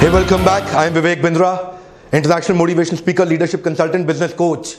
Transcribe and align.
Hey, 0.00 0.08
welcome 0.10 0.44
back. 0.44 0.62
I 0.74 0.86
am 0.86 0.94
Vivek 0.94 1.20
Bindra, 1.20 1.76
international 2.12 2.56
motivation 2.56 2.96
speaker, 2.96 3.24
leadership 3.24 3.64
consultant, 3.64 4.06
business 4.06 4.32
coach. 4.32 4.76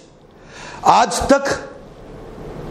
आज 0.87 1.19
तक 1.29 1.49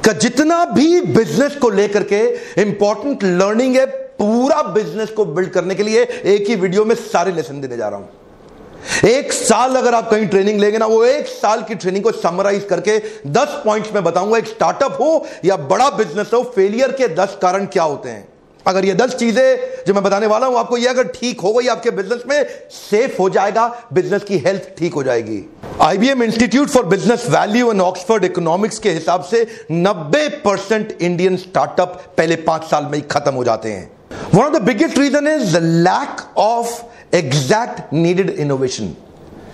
का 0.07 0.13
जितना 0.15 0.65
भी 0.67 1.01
बिज़नेस 1.09 1.57
को 1.57 1.71
लेकर 1.71 2.03
के 2.13 2.21
इंपॉर्टेंट 2.63 3.25
लर्निंग 3.25 3.77
है 3.77 3.85
पूरा 4.19 4.63
बिज़नेस 4.75 5.11
को 5.11 5.25
बिल्ड 5.27 5.51
करने 5.51 5.75
के 5.75 5.83
लिए 5.83 6.05
एक 6.35 6.49
ही 6.49 6.57
वीडियो 6.57 6.85
में 6.85 6.95
सारे 6.95 7.33
लेसन 7.33 7.61
देने 7.61 7.77
जा 7.77 7.89
रहा 7.89 7.99
हूँ 7.99 9.11
एक 9.11 9.33
साल 9.33 9.77
अगर 9.77 9.95
आप 9.95 10.11
कहीं 10.11 10.27
ट्रेनिंग 10.29 10.61
लेंगे 10.61 10.79
ना 10.79 10.87
वो 10.87 11.05
एक 11.05 11.27
साल 11.27 11.63
की 11.69 11.75
ट्रेनिंग 11.75 12.05
को 12.05 12.13
समराइज 12.15 12.65
करके 12.71 12.99
10 13.35 13.61
पॉइंट्स 13.65 13.93
में 13.95 14.03
बताऊँगा 14.05 14.39
एक 14.39 14.47
स्टार्टअप 14.47 14.97
हो 15.01 15.13
या 15.45 15.57
बड़ा 15.69 15.91
बिज़नेस 15.99 16.35
हो 16.35 16.43
फेलियर 16.57 16.97
के 17.01 17.15
10 17.17 17.39
कारण 17.43 17.67
क्या 17.77 17.83
होते 17.85 18.09
हैं 18.11 18.27
अगर 18.69 18.85
ये 18.85 18.95
दस 18.95 19.15
चीज़ें 19.15 19.85
जो 19.87 19.95
मैं 19.95 20.03
बताने 20.03 20.27
वाला 20.27 20.47
हूँ, 20.47 20.57
आपको 20.59 20.77
ये 20.77 20.87
अगर 20.89 21.07
ठीक 21.11 21.41
हो 21.41 21.53
गई 21.53 21.67
आपके 21.69 21.91
बिज़नेस 21.91 22.23
में 22.29 22.47
सेफ़ 22.71 23.17
हो 23.19 23.29
जाएगा 23.31 23.67
बिज़नेस 23.93 24.25
की 24.25 24.39
हेल्थ 24.39 24.69
ठीक 24.79 24.95
हो 24.95 25.03
जाएगी। 25.03 25.43
IBM 25.83 26.23
Institute 26.23 26.69
for 26.69 26.85
Business 26.87 27.27
Value 27.31 27.71
and 27.71 27.81
Oxford 27.81 28.25
Economics 28.25 28.79
के 28.79 28.91
हिसाब 28.91 29.23
से 29.25 29.45
90 29.73 30.29
परसेंट 30.45 30.97
इंडियन 31.01 31.37
स्टार्टअप 31.37 32.03
पहले 32.19 32.37
पाँच 32.49 32.65
साल 32.71 32.85
में 32.85 32.95
ही 32.95 33.01
खत्म 33.11 33.35
हो 33.35 33.45
जाते 33.45 33.73
हैं। 33.73 33.91
One 34.35 34.41
of 34.41 34.53
the 34.53 34.63
biggest 34.63 34.99
reason 34.99 35.29
is 35.29 35.57
the 35.57 35.63
lack 35.63 36.21
of 36.39 37.17
exact 37.17 37.93
needed 37.95 38.31
innovation 38.31 38.95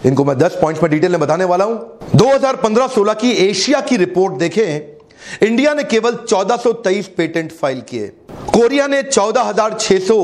इनको 0.06 0.24
मैं 0.24 0.36
10 0.38 0.56
पॉइंट्स 0.60 0.82
में 0.82 0.90
डिटेल 0.90 1.10
में 1.10 1.20
बताने 1.20 1.44
वाला 1.44 1.64
हूँ। 1.64 1.78
2015-16 2.16 3.14
की 3.14 3.30
एशिया 3.46 3.80
की 3.80 3.96
रिपोर्ट 3.96 4.34
देखें 4.38 4.92
इंडिया 5.42 5.72
ने 5.74 5.82
केवल 5.84 6.14
1423 6.24 7.06
पेटेंट 7.16 7.52
फ़ाइल 7.52 7.80
किए। 7.88 8.10
कोरिया 8.46 8.86
ने 8.86 9.02
14,600 9.04 10.16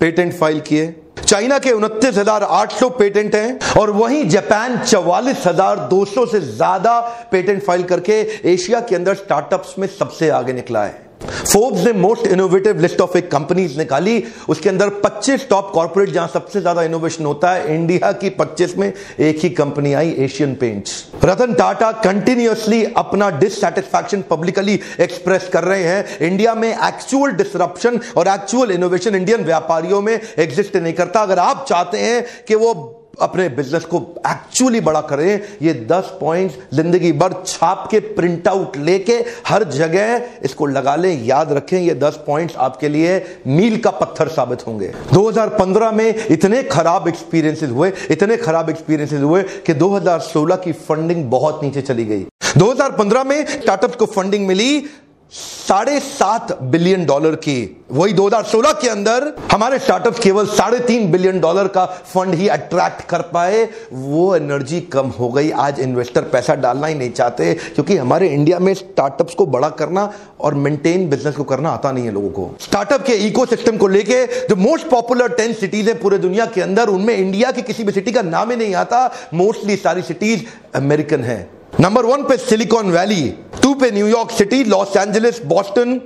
पेटेंट 0.00 0.32
फ़ाइल 0.34 0.60
किए। 0.60 0.94
चाइना 1.18 1.58
के 1.58 1.70
उनतीस 1.72 2.16
हज़ार 2.18 2.42
आठ 2.42 2.72
सौ 2.72 2.88
पेटेंट 2.92 3.34
हैं 3.34 3.58
और 3.78 3.90
वहीं 3.92 4.28
जापान 4.28 4.78
चवालीस 4.80 5.46
हज़ार 5.46 5.78
दो 5.88 6.04
सौ 6.04 6.26
से 6.26 6.40
ज़्यादा 6.40 6.98
पेटेंट 7.32 7.62
फ़ाइल 7.64 7.82
करके 7.84 8.20
एशिया 8.52 8.80
के 8.80 8.96
अंदर 8.96 9.14
स्टार्टअप्स 9.14 9.74
में 9.78 9.86
सबसे 9.88 10.28
आगे 10.30 10.52
निकला 10.52 10.84
है। 10.84 11.05
फोर्ब्स 11.22 11.84
ने 11.84 11.92
मोस्ट 11.92 12.26
इनोवेटिव 12.26 12.80
लिस्ट 12.80 13.00
ऑफ़ 13.00 13.16
एक 13.18 13.30
कंपनीज़ 13.30 13.78
निकाली। 13.78 14.22
उसके 14.48 14.68
अंदर 14.68 14.88
25 15.04 15.48
टॉप 15.50 15.70
कॉर्पोरेट 15.74 16.10
जहाँ 16.10 16.28
सबसे 16.28 16.60
ज़्यादा 16.60 16.82
इनोवेशन 16.82 17.24
होता 17.24 17.52
है 17.52 17.74
इंडिया 17.74 18.10
की 18.14 18.30
25 18.32 18.76
में 18.78 18.86
एक 18.86 19.38
ही 19.42 19.50
कंपनी 19.50 19.92
आई 19.92 20.10
Asian 20.18 20.54
Paints 20.54 21.04
Ratan 21.24 21.54
Tata 21.54 21.90
continuously 22.02 22.82
अपना 22.96 23.30
डिससेटिस्फैक्शन 23.38 24.22
पब्लिकली 24.30 24.78
एक्सप्रेस 25.00 25.48
कर 25.52 25.64
रहे 25.64 25.82
हैं। 25.82 26.18
इंडिया 26.20 26.54
में 26.54 26.68
एक्चुअल 26.68 27.32
डिसरप्शन 27.32 28.00
और 28.16 28.28
एक्चुअल 28.28 28.70
इनोवेशन 28.70 29.14
इंडियन 29.14 29.44
व्यापारियों 29.44 30.00
में 30.02 30.20
एग्जिस्ट 30.38 30.76
नहीं 30.76 30.92
करता। 30.92 31.20
अगर 31.20 31.38
आप 31.38 31.64
चाहते 31.68 31.98
हैं 31.98 32.24
कि 32.48 32.54
वो 32.54 32.74
अपने 33.18 33.48
बिज़नेस 33.50 33.84
को 33.84 33.98
एक्चुअली 34.28 34.80
बड़ा 34.80 35.00
करें, 35.02 35.40
ये 35.62 35.74
10 35.86 36.10
पॉइंट्स 36.20 36.56
ज़िंदगी 36.74 37.12
भर 37.14 37.34
छाप 37.46 37.86
के 37.90 38.00
प्रिंट 38.16 38.48
आउट 38.48 38.76
लेके 38.78 39.12
हर 39.48 39.64
जगह 39.70 40.22
इसको 40.44 40.66
लगा 40.66 40.94
लें, 40.96 41.24
याद 41.24 41.52
रखें, 41.52 41.78
ये 41.78 41.94
10 41.96 42.16
पॉइंट्स 42.26 42.56
आपके 42.56 42.88
लिए 42.88 43.18
मील 43.46 43.78
का 43.80 43.90
पत्थर 43.92 44.28
साबित 44.28 44.66
होंगे। 44.66 44.92
2015 45.12 45.92
में 45.92 46.26
इतने 46.26 46.62
खराब 46.64 47.08
एक्सपीरियंसेस 47.08 47.70
हुए, 47.70 47.92
इतने 48.10 48.36
खराब 48.36 48.70
एक्सपीरियंसेस 48.70 49.22
हुए 49.22 49.42
कि 49.66 49.74
2016 49.74 50.56
की 50.56 50.72
फंडिंग 50.72 51.24
बहुत 51.30 51.60
नीचे 51.62 51.82
चली 51.82 52.04
गई। 52.04 52.26
2015 52.58 53.24
में 53.24 53.44
स्टार्टअप 53.46 53.94
को 53.94 54.06
फंडिंग 54.06 54.46
मिली 54.46 54.84
साढ़े 55.32 55.98
सात 56.00 56.62
बिलियन 56.62 57.04
डॉलर 57.06 57.34
के, 57.34 57.68
वही 57.92 58.12
2016 58.12 58.72
के 58.72 58.88
अंदर 58.88 59.32
हमारे 59.52 59.78
स्टार्टअप 59.78 60.18
केवल 60.18 60.46
साढ़े 60.46 60.78
तीन 60.78 61.10
बिलियन 61.12 61.40
डॉलर 61.40 61.68
का 61.68 61.84
फंड 61.86 62.34
ही 62.34 62.48
अट्रैक्ट 62.48 63.02
कर 63.02 63.22
पाए। 63.22 63.64
वो 63.92 64.36
एनर्जी 64.36 64.80
कम 64.80 65.08
हो 65.08 65.28
गई। 65.28 65.50
आज 65.50 65.80
इन्वेस्टर 65.80 66.22
पैसा 66.22 66.54
डालना 66.54 66.86
ही 66.86 66.94
नहीं 66.94 67.10
चाहते, 67.10 67.54
क्योंकि 67.54 67.96
हमारे 67.96 68.28
इंडिया 68.28 68.58
में 68.58 68.72
स्टार्टअप्स 68.74 69.34
को 69.34 69.46
बड़ा 69.46 69.68
करना 69.68 70.12
और 70.40 70.54
मेंटेन 70.54 71.08
बिज़नेस 71.10 71.36
को 71.36 71.44
करना 71.44 71.70
आता 71.70 71.92
नहीं 71.92 72.04
है 72.04 72.12
लोगों 72.12 72.30
को। 72.30 72.50
स्टार्टअप 72.60 73.02
के 73.02 73.14
इकोसिस्टम 73.26 73.76
को 73.76 73.88
लेके 73.88 74.24
जो 74.48 74.56
मोस्ट 74.56 74.88
पॉपुलर 74.88 75.28
टेन 75.28 75.52
सिटीज़ 75.52 75.88
है 75.88 75.94
पूरे 75.94 76.18
दुनिया 76.18 76.46
के 76.46 76.60
अंदर, 76.60 76.88
उनमें 76.88 77.16
इंडिया 77.16 77.50
की 77.52 77.62
किसी 77.62 77.84
भी 77.84 77.92
सिटी 77.92 78.12
का 78.12 78.22
नाम 78.22 78.50
ही 78.50 78.56
नहीं 78.56 78.74
आता। 78.74 79.10
मोस्टली 79.34 79.76
सारी 79.76 80.02
सिटीज़ 80.02 80.44
अमेरिकन 80.74 81.24
है। 81.24 81.55
नंबर 81.80 82.04
वन 82.06 82.22
पे 82.24 82.36
सिलिकॉन 82.36 82.90
वैली 82.90 83.22
टू 83.62 83.72
पे 83.74 83.90
New York 83.90 84.30
city 84.30 84.62
Los 84.64 84.96
Angeles 84.96 85.42
Boston 85.46 86.00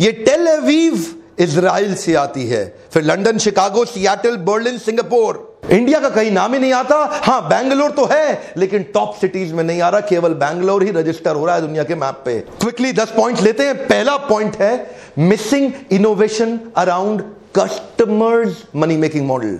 ये 0.00 0.10
टेल 0.12 0.46
अवीव 0.46 1.04
इसराइल 1.40 1.94
से 1.94 2.14
आती 2.14 2.46
है, 2.48 2.64
फिर 2.92 3.02
London 3.02 3.38
Chicago 3.38 3.84
Seattle 3.84 4.36
Berlin 4.46 4.78
Singapore 4.78 5.60
India 5.70 6.00
का 6.00 6.08
कहीं 6.08 6.30
नाम 6.30 6.54
ही 6.54 6.60
नहीं 6.60 6.72
आता। 6.72 6.96
हाँ 7.24 7.40
बैंगलोर 7.48 7.90
तो 7.90 8.04
है, 8.04 8.52
लेकिन 8.56 8.82
टॉप 8.94 9.14
सिटीज़ 9.20 9.52
में 9.54 9.62
नहीं 9.64 9.80
आ 9.80 9.88
रहा, 9.88 10.00
केवल 10.02 10.34
बैंगलोर 10.34 10.82
ही 10.82 10.90
रजिस्टर 10.90 11.36
हो 11.36 11.46
रहा 11.46 11.54
है 11.54 11.60
दुनिया 11.60 11.84
के 11.84 11.94
मैप 11.94 12.22
पे। 12.24 12.38
क्विकली 12.60 12.92
दस 12.92 13.12
पॉइंट 13.16 13.40
लेते 13.42 13.66
हैं। 13.66 13.76
पहला 13.78 14.16
पॉइंट 14.26 14.56
है 14.56 14.74
missing 15.20 15.72
innovation 15.92 16.58
around 16.76 17.22
customers 17.58 18.62
money 18.76 18.96
making 18.96 19.26
model 19.26 19.58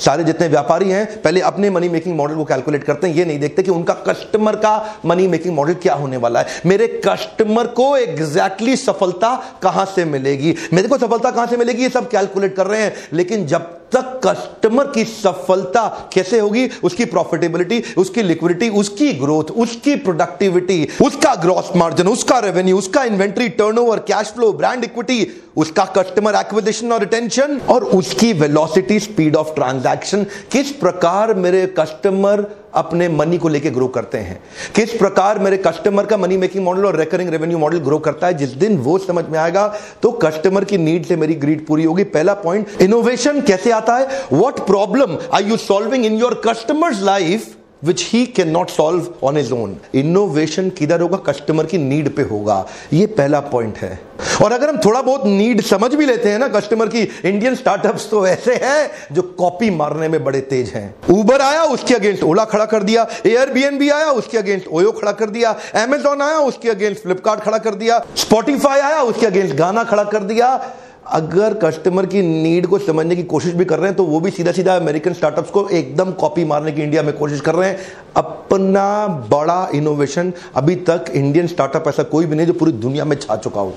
सारे 0.00 0.24
जितने 0.24 0.48
व्यापारी 0.48 0.90
हैं, 0.90 1.22
पहले 1.22 1.40
अपने 1.40 1.70
मनी 1.70 1.88
मेकिंग 1.88 2.16
मॉडल 2.16 2.34
को 2.34 2.44
कैलकुलेट 2.44 2.84
करते 2.84 3.06
हैं, 3.06 3.14
ये 3.14 3.24
नहीं 3.24 3.38
देखते 3.38 3.62
कि 3.62 3.70
उनका 3.70 3.94
कस्टमर 3.94 4.56
का 4.56 4.96
मनी 5.06 5.26
मेकिंग 5.26 5.54
मॉडल 5.54 5.74
क्या 5.74 5.94
होने 5.94 6.16
वाला 6.16 6.40
है। 6.40 6.46
मेरे 6.66 6.86
कस्टमर 7.08 7.66
को 7.66 7.96
एग्जैक्टली 7.96 8.76
सफलता 8.76 9.58
कहाँ 9.62 9.84
से 9.84 10.04
मिलेगी? 10.04 10.54
मेरे 10.72 10.88
को 10.88 10.98
सफलता 10.98 11.30
कहाँ 11.30 11.46
से 11.46 11.56
मिलेगी? 11.56 11.82
ये 11.82 11.88
सब 11.88 12.10
कैलकुलेट 12.10 12.56
कर 12.56 12.66
रहे 12.66 12.82
हैं। 12.82 12.94
लेकिन 13.12 13.46
जब 13.46 13.75
तक 13.92 14.20
कस्टमर 14.24 14.90
की 14.94 15.04
सफलता 15.04 15.86
कैसे 16.12 16.38
होगी? 16.38 16.68
उसकी 16.84 17.04
प्रॉफिटेबिलिटी 17.04 17.82
उसकी 17.98 18.22
लिक्विडिटी 18.22 18.68
उसकी 18.80 19.12
ग्रोथ 19.12 19.50
उसकी 19.56 19.94
प्रोडक्टिविटी 20.06 20.88
उसका 21.04 21.34
ग्रॉस 21.42 21.70
मार्जिन 21.76 22.08
उसका 22.08 22.38
रेवेन्यू 22.38 22.78
उसका 22.78 23.04
inventory 23.04 23.48
turnover 23.58 23.98
cash 24.08 24.32
flow 24.34 24.52
brand 24.52 24.84
equity 24.84 25.26
उसका 25.56 25.84
कस्टमर 25.96 26.34
एक्विजिशन 26.34 26.92
और 26.92 27.00
रिटेंशन 27.00 27.60
और 27.70 27.84
उसकी 27.96 28.32
वेलोसिटी 28.40 28.98
स्पीड 29.00 29.36
ऑफ़ 29.36 29.54
ट्रांजैक्शन 29.54 30.24
किस 30.52 30.70
प्रकार 30.76 31.34
मेरे 31.36 31.66
कस्टमर 31.78 32.46
अपने 32.76 33.08
मनी 33.08 33.38
को 33.38 33.48
लेकर 33.48 33.70
ग्रो 33.70 33.88
करते 33.88 34.18
हैं। 34.18 34.38
किस 34.74 34.92
प्रकार 34.92 35.38
मेरे 35.38 35.56
कस्टमर 35.56 36.06
का 36.06 36.16
मनी 36.16 36.36
मेकिंग 36.36 36.64
मॉडल 36.64 36.84
और 36.86 36.96
रेकरिंग 36.96 37.30
रेवेन्यू 37.30 37.58
मॉडल 37.58 37.78
ग्रो 37.80 37.98
करता 37.98 38.26
है, 38.26 38.34
जिस 38.34 38.50
दिन 38.50 38.76
वो 38.78 38.98
समझ 38.98 39.24
में 39.24 39.38
आएगा 39.38 39.66
तो 40.02 40.10
कस्टमर 40.22 40.64
की 40.64 40.78
नीड 40.78 41.06
से 41.06 41.16
मेरी 41.16 41.34
ग्रीड 41.36 41.66
पूरी 41.66 41.84
होगी। 41.84 42.04
पहला 42.06 42.34
पॉइंट 42.36 42.82
इनोवेशन 42.82 43.40
कैसे 43.42 43.70
आता 43.72 43.96
है? 43.96 44.24
What 44.32 44.66
problem 44.66 45.16
are 45.32 45.42
you 45.42 45.56
solving 45.58 46.06
in 46.06 46.18
your 46.18 46.40
customers 46.46 47.02
life 47.02 47.54
which 47.84 48.02
he 48.12 48.24
cannot 48.48 48.70
solve 48.70 49.06
on 49.22 49.38
his 49.38 49.52
own 49.52 49.76
innovation 49.94 50.70
किधर 50.70 51.00
होगा? 51.00 51.16
कस्टमर 51.16 51.66
की 51.66 51.78
नीड 51.78 52.14
पे 52.16 52.22
होगा। 52.22 52.66
ये 52.92 53.06
पहला 53.06 53.40
पॉइंट 53.40 53.78
है। 53.78 53.98
और 54.42 54.52
अगर 54.52 54.68
हम 54.68 54.78
थोड़ा 54.78 55.02
बहुत 55.02 55.26
नीड 55.26 55.60
समझ 55.60 55.94
भी 55.94 56.06
लेते 56.06 56.28
हैं 56.28 56.38
ना 56.38 56.48
कस्टमर 56.48 56.86
की 56.86 57.00
इंडियन 57.24 57.54
स्टार्टअप्स 57.54 58.10
तो 58.10 58.26
ऐसे 58.26 58.54
हैं 58.54 58.90
जो 59.12 59.22
कॉपी 59.22 59.70
मारने 59.70 60.08
में 60.08 60.24
बड़े 60.24 60.40
तेज 60.40 60.68
हैं। 60.68 60.94
उबर 61.10 61.40
आया, 61.40 61.62
उसके 61.62 61.94
अगेंस्ट 61.94 62.22
ओला 62.22 62.44
खड़ा 62.44 62.64
कर 62.64 62.82
दिया। 62.82 63.06
एयर 63.26 63.50
बी 63.50 63.88
आया, 63.88 64.10
उसके 64.10 64.38
अगेंस्ट 64.38 64.68
ओयो 64.68 64.92
खड़ा 64.92 65.12
कर 65.12 65.30
दिया। 65.30 65.54
एमेजॉन 65.76 66.22
आया, 66.22 66.38
उसके 66.38 66.70
अगेंस्ट 66.70 67.02
फ्लिपकार्ट 67.02 67.40
खड़ा 67.40 67.58
कर 67.58 67.74
दिया। 67.74 68.04
स्पॉटिफाई 68.16 68.80
आया, 68.80 69.02
उसके 69.02 69.26
अगेंस्ट 69.26 69.54
गाना 69.54 69.84
खड़ा 69.84 70.04
कर 70.04 70.22
दिया। 70.22 70.72
अगर 71.06 71.54
कस्टमर 71.54 72.06
की 72.06 72.22
नीड 72.22 72.66
को 72.66 72.78
समझने 72.78 73.16
की 73.16 73.22
कोशिश 73.22 73.52
भी 73.54 73.64
कर 73.64 73.78
रहे 73.78 73.88
हैं 73.88 73.96
तो 73.96 74.04
वो 74.04 74.20
भी 74.20 74.30
सीधा 74.30 74.52
सीधा 74.52 74.76
अमेरिकन 74.76 75.12
स्टार्टअप्स 75.12 75.50
को 75.50 75.68
एकदम 75.68 76.10
कॉपी 76.12 76.44
मारने 76.44 76.72
की 76.72 76.82
इंडिया 76.82 77.02
में 77.02 77.12
कोशिश 77.16 77.40
कर 77.40 77.54
रहे 77.54 77.68
हैं। 77.68 77.78
अपना 78.16 79.06
बड़ा 79.30 79.68
इनोवेशन 79.74 80.32
अभी 80.56 80.74
तक 80.88 81.04
इंडियन 81.14 81.46
स्टार्टअप 81.46 81.88
ऐसा 81.88 82.02
कोई 82.02 82.26
भी 82.26 82.36
नहीं 82.36 82.46
जो 82.46 82.52
पूरी 82.52 82.72
दुनिया 82.72 83.04
में 83.04 83.16
छा 83.16 83.36
चुका 83.36 83.60
हो। 83.60 83.74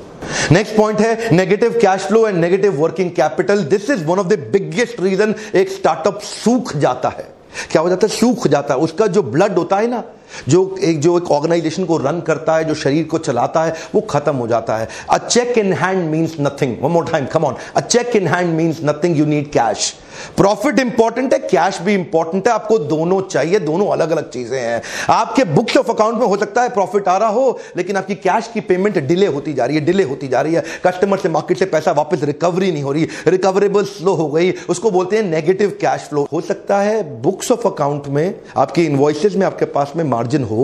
नेक्स्ट 0.51 0.75
पॉइंट 0.75 0.99
है 0.99 1.35
negative 1.35 1.79
cash 1.81 2.01
flow 2.01 2.27
and 2.27 2.37
negative 2.37 2.81
working 2.81 3.11
capital 3.11 3.63
this 3.63 3.89
is 3.89 4.05
one 4.05 4.19
of 4.19 4.27
the 4.27 4.39
biggest 4.51 5.01
reason 5.01 5.35
एक 5.55 5.69
स्टार्टअप 5.69 6.19
सूख 6.23 6.75
जाता 6.77 7.09
है। 7.09 7.27
क्या 7.71 7.81
हो 7.81 7.89
जाता 7.89 8.07
है? 8.07 8.13
सूख 8.15 8.47
जाता 8.47 8.73
है। 8.73 8.79
उसका 8.79 9.07
जो 9.07 9.23
ब्लड 9.23 9.57
होता 9.57 9.77
है 9.77 9.87
ना 9.87 10.03
जो 10.49 10.75
एक 10.83 10.99
जो 11.01 11.17
एक 11.17 11.31
ऑर्गेनाइजेशन 11.31 11.85
को 11.85 11.97
रन 11.97 12.19
करता 12.19 12.55
है, 12.55 12.65
जो 12.65 12.75
शरीर 12.75 13.03
को 13.05 13.17
चलाता 13.19 13.63
है, 13.63 13.73
वो 13.95 14.01
खत्म 14.01 14.35
हो 14.35 14.47
जाता 14.47 14.77
है। 14.77 14.87
A 15.09 15.17
cheque 15.19 15.57
in 15.57 15.73
hand 15.73 16.09
means 16.11 16.35
nothing 16.41 16.75
one 16.81 16.91
more 16.91 17.09
time 17.11 17.25
come 17.25 17.45
on 17.45 17.55
a 17.75 17.79
cheque 17.81 18.15
in 18.15 18.27
hand 18.27 18.53
means 18.55 18.79
nothing 18.83 19.17
you 19.17 19.25
need 19.25 19.51
cash 19.51 19.93
profit 20.37 20.79
important 20.79 21.33
है 21.33 21.37
कैश 21.41 21.79
भी 21.81 21.93
इंपॉर्टेंट 21.93 22.47
है। 22.47 22.53
आपको 22.53 22.77
दोनों 22.79 23.19
चाहिए, 23.21 23.59
दोनों 23.59 23.87
अलग 23.87 24.11
अलग 24.11 24.29
चीज़ें 24.29 24.59
हैं। 24.59 24.81
आपके 25.09 25.43
बुक्स 25.45 25.77
ऑफ़ 25.77 25.91
अकाउंट 25.91 26.19
में 26.19 26.25
हो 26.27 26.37
सकता 26.37 26.61
है 26.61 26.69
प्रॉफिट 26.69 27.07
आ 27.07 27.15
रहा 27.17 27.29
हो, 27.29 27.59
लेकिन 27.77 27.97
आपकी 27.97 28.15
कैश 28.15 28.49
की 28.53 28.61
पेमेंट 28.61 28.97
डिले 28.99 29.25
होती 29.27 29.53
जा 29.53 29.65
रही 29.65 29.75
है 29.75 29.83
डिले 29.85 30.03
होती 30.03 30.27
जा 30.27 30.41
रही 30.41 30.53
है। 30.53 30.63
कस्टमर 30.85 31.17
से 31.17 31.29
मार्केट 31.29 31.59
से 31.59 31.65
पैसा 31.67 31.91
वापस 31.91 32.23
रिकवरी 32.23 32.71
नहीं 32.71 32.83
हो 32.83 32.91
रही। 32.91 33.07
रिकवरेबल 33.27 33.83
स्लो 33.85 34.13
हो 34.13 34.27
गई। 34.29 34.51
उसको 34.69 34.91
बोलते 34.91 35.15
हैं 35.15 35.23
नेगेटिव 35.23 35.77
कैश 35.81 36.07
फ्लो 36.09 36.27
हो 36.33 36.41
सकता 36.41 36.79
है 36.79 37.21
बुक्स 37.21 37.51
ऑफ़ 37.51 37.67
अकाउंट 37.67 38.07
में, 38.07 38.33
आपकी 38.57 38.85
इन्वॉइसेस 38.85 39.35
में, 39.35 39.45
आपके 39.45 39.65
पास 39.67 39.93
में 39.95 40.03
मार्जिन 40.19 40.43
हो 40.51 40.63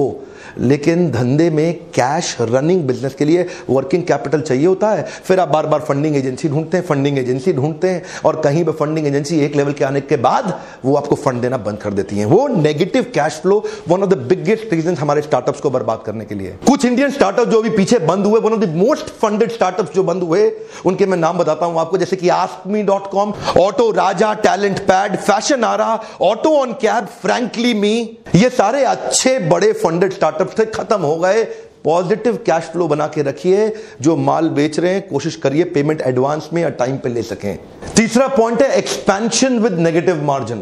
लेकिन 0.60 1.10
धंधे 1.12 1.50
में 1.50 1.74
कैश 1.96 2.36
रनिंग 2.42 2.84
बिज़नेस 2.88 3.16
के 3.16 3.26
लिए 3.26 3.48
वर्किंग 3.70 4.04
कैपिटल 4.04 4.42
चाहिए 4.42 4.66
होता 4.66 4.90
है। 4.90 5.04
फिर 5.24 5.40
आप 5.40 5.50
बार 5.50 5.68
बार 5.68 5.80
फंडिंग 5.82 6.16
एजेंसी 6.16 6.50
ढूंढते 6.50 6.78
हैं 6.78 6.86
फंडिंग 6.86 7.18
एजेंसी 7.20 7.54
ढूंढते 7.54 7.90
हैं 7.90 8.04
और 8.26 8.42
कहीं 8.42 8.64
पर 8.66 8.72
फंडिंग 8.76 9.08
एजेंसी 9.08 9.40
एक 9.46 9.56
लेवल 9.56 9.74
के 9.74 9.86
आने 9.86 10.02
के 10.02 10.18
बाद 10.20 10.54
वो 10.86 10.96
आपको 10.96 11.16
फंड 11.16 11.42
देना 11.42 11.58
बंद 11.60 11.78
कर 11.78 11.94
देती 11.94 12.18
है। 12.18 12.26
वो 12.26 12.48
negative 12.48 13.12
cash 13.16 13.40
flow 13.42 13.64
one 13.90 14.04
of 14.04 14.10
the 14.10 14.18
biggest 14.28 14.74
reason 14.74 14.96
हमारे 14.96 15.22
स्टार्टअप्स 15.22 15.62
को 15.62 15.70
बर्बाद 15.70 16.04
करने 16.06 16.26
के 16.26 16.36
लिए। 16.36 16.56
कुछ 16.68 16.86
इंडियन 16.86 17.12
स्टार्टअप 17.12 17.48
जो 17.48 17.62
भी 17.62 17.70
पीछे 17.70 18.00
बंद 18.02 18.26
हुए 18.26 18.40
one 18.40 18.54
of 18.54 18.60
the 18.60 18.76
most 18.76 19.10
funded 19.22 19.52
startup 19.52 19.94
जो 19.96 20.04
बंद 20.04 20.24
हुए, 20.24 20.52
उनके 20.86 21.06
मैं 21.06 21.18
नाम 21.18 21.38
बताता 21.38 21.66
हूँ 21.66 21.80
आपको, 21.80 21.98
जैसे 21.98 22.16
कि 22.16 22.30
AskMe 22.30 22.84
dot 22.84 23.10
com 23.12 23.34
AutoRaja 23.92 24.34
TalentPad 24.82 25.16
Fashionara 25.76 26.00
Autoncab 26.82 27.06
Frankly 27.22 27.74
me 27.74 27.96
ये 28.36 28.50
सारे 28.50 28.84
अच्छे, 28.86 29.38
बड़े 29.40 29.72
फंडेड 29.74 30.14
स्टार्टअप 30.14 30.45
थे 30.54 30.66
खत्म 30.66 31.02
हो 31.02 31.16
गए। 31.18 31.44
पॉजिटिव 31.84 32.36
कैश 32.36 32.64
फ्लो 32.64 32.88
बना 32.88 33.08
के 33.08 33.22
रखिए। 33.22 33.76
जो 34.02 34.16
माल 34.16 34.50
बेच 34.50 34.80
रहे 34.80 34.94
हैं, 34.94 35.08
कोशिश 35.08 35.36
करिए 35.36 35.64
पेमेंट 35.64 36.02
एडवांस 36.02 36.50
में 36.54 36.62
या 36.62 36.70
टाइम 36.70 36.98
पे 36.98 37.10
ले 37.10 37.24
सकें। 37.24 37.60
तीसरा 37.96 38.28
पॉइंट 38.28 38.62
है 38.62 38.72
एक्सपेंशन 38.72 39.60
विद 39.60 39.74
नेगेटिव 39.74 40.24
मार्जिन 40.24 40.58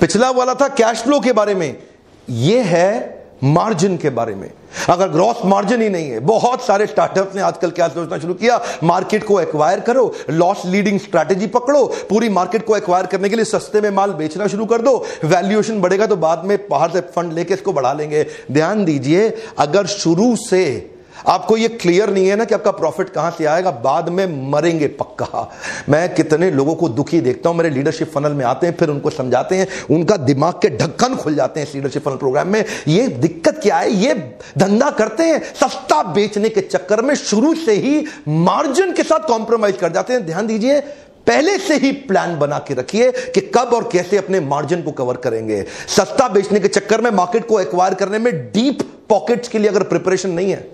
पिछला 0.00 0.30
वाला 0.30 0.54
था 0.54 0.68
कैश 0.68 0.98
फ्लो 0.98 1.20
के 1.20 1.32
बारे 1.32 1.54
में। 1.54 1.76
यह 2.30 2.64
है 2.64 3.17
मार्जिन 3.42 3.96
के 3.96 4.10
बारे 4.10 4.34
में। 4.34 4.50
अगर 4.88 5.08
ग्रॉस 5.08 5.36
मार्जिन 5.44 5.82
ही 5.82 5.88
नहीं 5.88 6.10
है, 6.10 6.20
बहुत 6.20 6.62
सारे 6.62 6.86
स्टार्टअप्स 6.86 7.34
ने 7.36 7.42
आजकल 7.42 7.70
क्या 7.70 7.88
सोचना 7.88 8.18
शुरू 8.18 8.34
किया? 8.34 8.60
मार्केट 8.84 9.24
को 9.24 9.40
एक्वायर 9.40 9.80
करो 9.80 10.12
लॉस 10.30 10.62
लीडिंग 10.66 10.98
स्ट्रेटेजी 11.00 11.46
पकड़ो, 11.46 11.84
पूरी 12.10 12.28
मार्केट 12.28 12.66
को 12.66 12.76
एक्वायर 12.76 13.06
करने 13.06 13.28
के 13.28 13.36
लिए 13.36 13.44
सस्ते 13.44 13.80
में 13.80 13.90
माल 13.90 14.12
बेचना 14.12 14.46
शुरू 14.46 14.66
कर 14.66 14.82
दो। 14.82 14.96
वैल्यूएशन 15.24 15.80
बढ़ेगा 15.80 16.06
तो 16.06 16.16
बाद 16.16 16.44
में 16.44 16.58
बाहर 16.70 16.90
से 16.90 17.00
फंड 17.00 17.32
लेके 17.32 17.54
इसको 17.54 17.72
बढ़ा 17.72 17.92
लेंगे। 17.92 18.26
ध्यान 18.52 18.84
दीजिए, 18.84 19.28
अगर 19.58 19.86
शुरू 19.86 20.34
से 20.40 20.90
आपको 21.26 21.56
ये 21.56 21.68
क्लियर 21.70 22.10
नहीं 22.10 22.28
है 22.28 22.36
ना 22.36 22.44
कि 22.44 22.54
आपका 22.54 22.70
प्रॉफिट 22.70 23.08
कहाँ 23.08 23.30
से 23.30 23.44
आएगा, 23.44 23.70
बाद 23.70 24.08
में 24.08 24.50
मरेंगे 24.50 24.86
पक्का। 24.88 25.48
मैं 25.88 26.14
कितने 26.14 26.50
लोगों 26.50 26.74
को 26.74 26.88
दुखी 26.88 27.20
देखता 27.20 27.48
हूँ, 27.48 27.56
मेरे 27.56 27.70
लीडरशिप 27.70 28.10
फनल 28.12 28.32
में 28.32 28.44
आते 28.44 28.66
हैं, 28.66 28.76
फिर 28.76 28.90
उनको 28.90 29.10
समझाते 29.10 29.56
हैं, 29.56 29.66
उनका 29.90 30.16
दिमाग 30.18 30.54
के 30.62 30.68
ढक्कन 30.76 31.16
खुल 31.16 31.34
जाते 31.34 31.60
हैं 31.60 31.66
लीडरशिप 31.74 32.04
फनल 32.04 32.16
प्रोग्राम 32.16 32.48
में। 32.48 32.64
ये 32.88 33.06
दिक्कत 33.08 33.60
क्या 33.62 33.78
है? 33.78 33.90
ये 33.92 34.14
धंधा 34.58 34.90
करते 34.90 35.22
हैं, 35.22 35.42
सस्ता 35.54 36.02
बेचने 36.04 36.48
के 36.48 36.60
चक्कर 36.60 37.02
में 37.02 37.14
शुरू 37.16 37.54
से 37.56 37.72
ही 37.74 38.04
मार्जिन 38.28 38.92
के 38.92 39.02
साथ 39.02 39.28
कॉम्प्रोमाइज 39.28 39.76
कर 39.76 39.92
जाते 39.92 40.12
हैं। 40.12 40.24
ध्यान 40.26 40.46
दीजिए, 40.46 40.80
पहले 41.26 41.56
से 41.58 41.76
ही 41.76 41.90
प्लान 41.92 42.38
बना 42.38 42.58
के 42.58 42.74
रखिए 42.74 43.10
कि 43.10 43.40
कब 43.54 43.74
और 43.74 43.88
कैसे 43.92 44.16
अपने 44.16 44.40
मार्जिन 44.40 44.82
को 44.82 44.92
कवर 44.92 45.16
करेंगे। 45.18 45.64
सस्ता 45.88 46.28
बेचने 46.28 46.60
के 46.60 46.68
चक्कर 46.68 47.00
में 47.00 47.10
मार्केट 47.10 47.46
को 47.46 47.60
एक्वायर 47.60 47.94
करने 47.94 48.18
में 48.18 48.32
डीप 48.44 48.82
पॉकेट्स 49.08 49.48
के 49.48 49.58
लिए 49.58 49.68
अगर 49.68 49.82
प्रिपरेशन 49.82 50.30
नहीं 50.30 50.50
है 50.50 50.66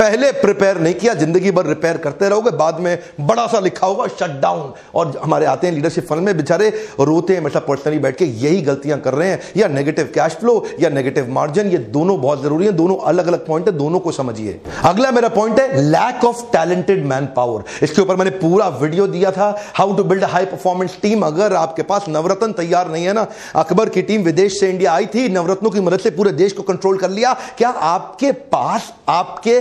पहले 0.00 0.30
प्रिपेयर 0.32 0.78
नहीं 0.78 0.94
किया, 0.94 1.12
ज़िंदगी 1.14 1.50
भर 1.50 1.66
रिपेयर 1.66 1.96
करते 1.98 2.28
रहोगे, 2.28 2.50
बाद 2.52 2.78
में 2.80 2.98
बड़ा 3.20 3.46
सा 3.46 3.58
लिखा 3.60 3.86
होगा 3.86 4.06
शट 4.10 4.40
डाउन 4.40 4.72
और 4.94 5.20
हमारे 5.22 5.46
आते 5.46 5.66
हैं 5.66 5.74
लीडरशिप 5.74 6.06
फंड 6.06 6.20
में, 6.20 6.36
बेचारे 6.36 6.68
रोते 7.00 7.32
हैं, 7.32 7.40
हमेशा 7.40 7.60
पर्सनली 7.60 7.98
बैठ 7.98 8.16
के 8.16 8.24
यही 8.24 8.60
गलतियाँ 8.62 8.98
कर 9.00 9.14
रहे 9.14 9.28
हैं। 9.28 9.40
या 9.56 9.68
नेगेटिव 9.68 10.10
कैश 10.14 10.34
फ्लो 10.34 10.64
या 10.80 10.88
नेगेटिव 10.90 11.28
मार्जिन 11.30 11.66
ये 11.70 11.78
दोनों 11.90 12.20
बहुत 12.20 12.42
ज़रूरी 12.42 12.66
है, 12.66 12.72
दोनों 12.72 12.96
अलग 13.08 13.26
अलग 13.26 13.46
पॉइंट 13.46 13.68
है, 13.68 13.72
दोनों 13.74 14.00
को 14.00 14.12
समझिए। 14.12 14.60
अगला 14.84 15.10
मेरा 15.10 15.28
पॉइंट 15.30 15.60
है 15.60 15.82
lack 15.82 16.24
of 16.24 16.42
talented 16.52 17.04
man 17.06 17.26
power 17.36 17.64
इसके 17.82 18.02
ऊपर 18.02 18.16
मैंने 18.16 18.30
पूरा 18.38 18.68
वीडियो 18.80 19.06
दिया 19.08 19.30
था 19.30 19.54
how 19.74 19.96
to 19.96 20.04
build 20.04 20.24
high 20.26 20.44
performance 20.46 20.98
team 21.02 21.26
अगर 21.26 21.54
आपके 21.56 21.82
पास 21.84 22.06
नवरत्न 22.08 22.52
तैयार 22.54 22.90
नहीं 22.90 23.04
है 23.04 23.12
ना, 23.12 23.26
अकबर 23.56 23.88
की 23.88 24.02
टीम 24.02 24.22
विदेश 24.22 24.58
से 24.60 24.70
इंडिया 24.70 24.92
आई 24.92 25.06
थी, 25.06 25.28
नवरत्नों 25.30 25.70
की 25.70 25.80
मदद 25.80 26.00
से 26.00 26.10
पूरे 26.12 26.32
देश 26.34 26.52
को 26.52 26.62
कंट्रोल 26.64 26.98
कर 26.98 27.10
लिया, 27.10 27.32
क्या 27.58 27.68
आपके 27.68 28.32
पास, 28.32 28.92
आपके 29.08 29.60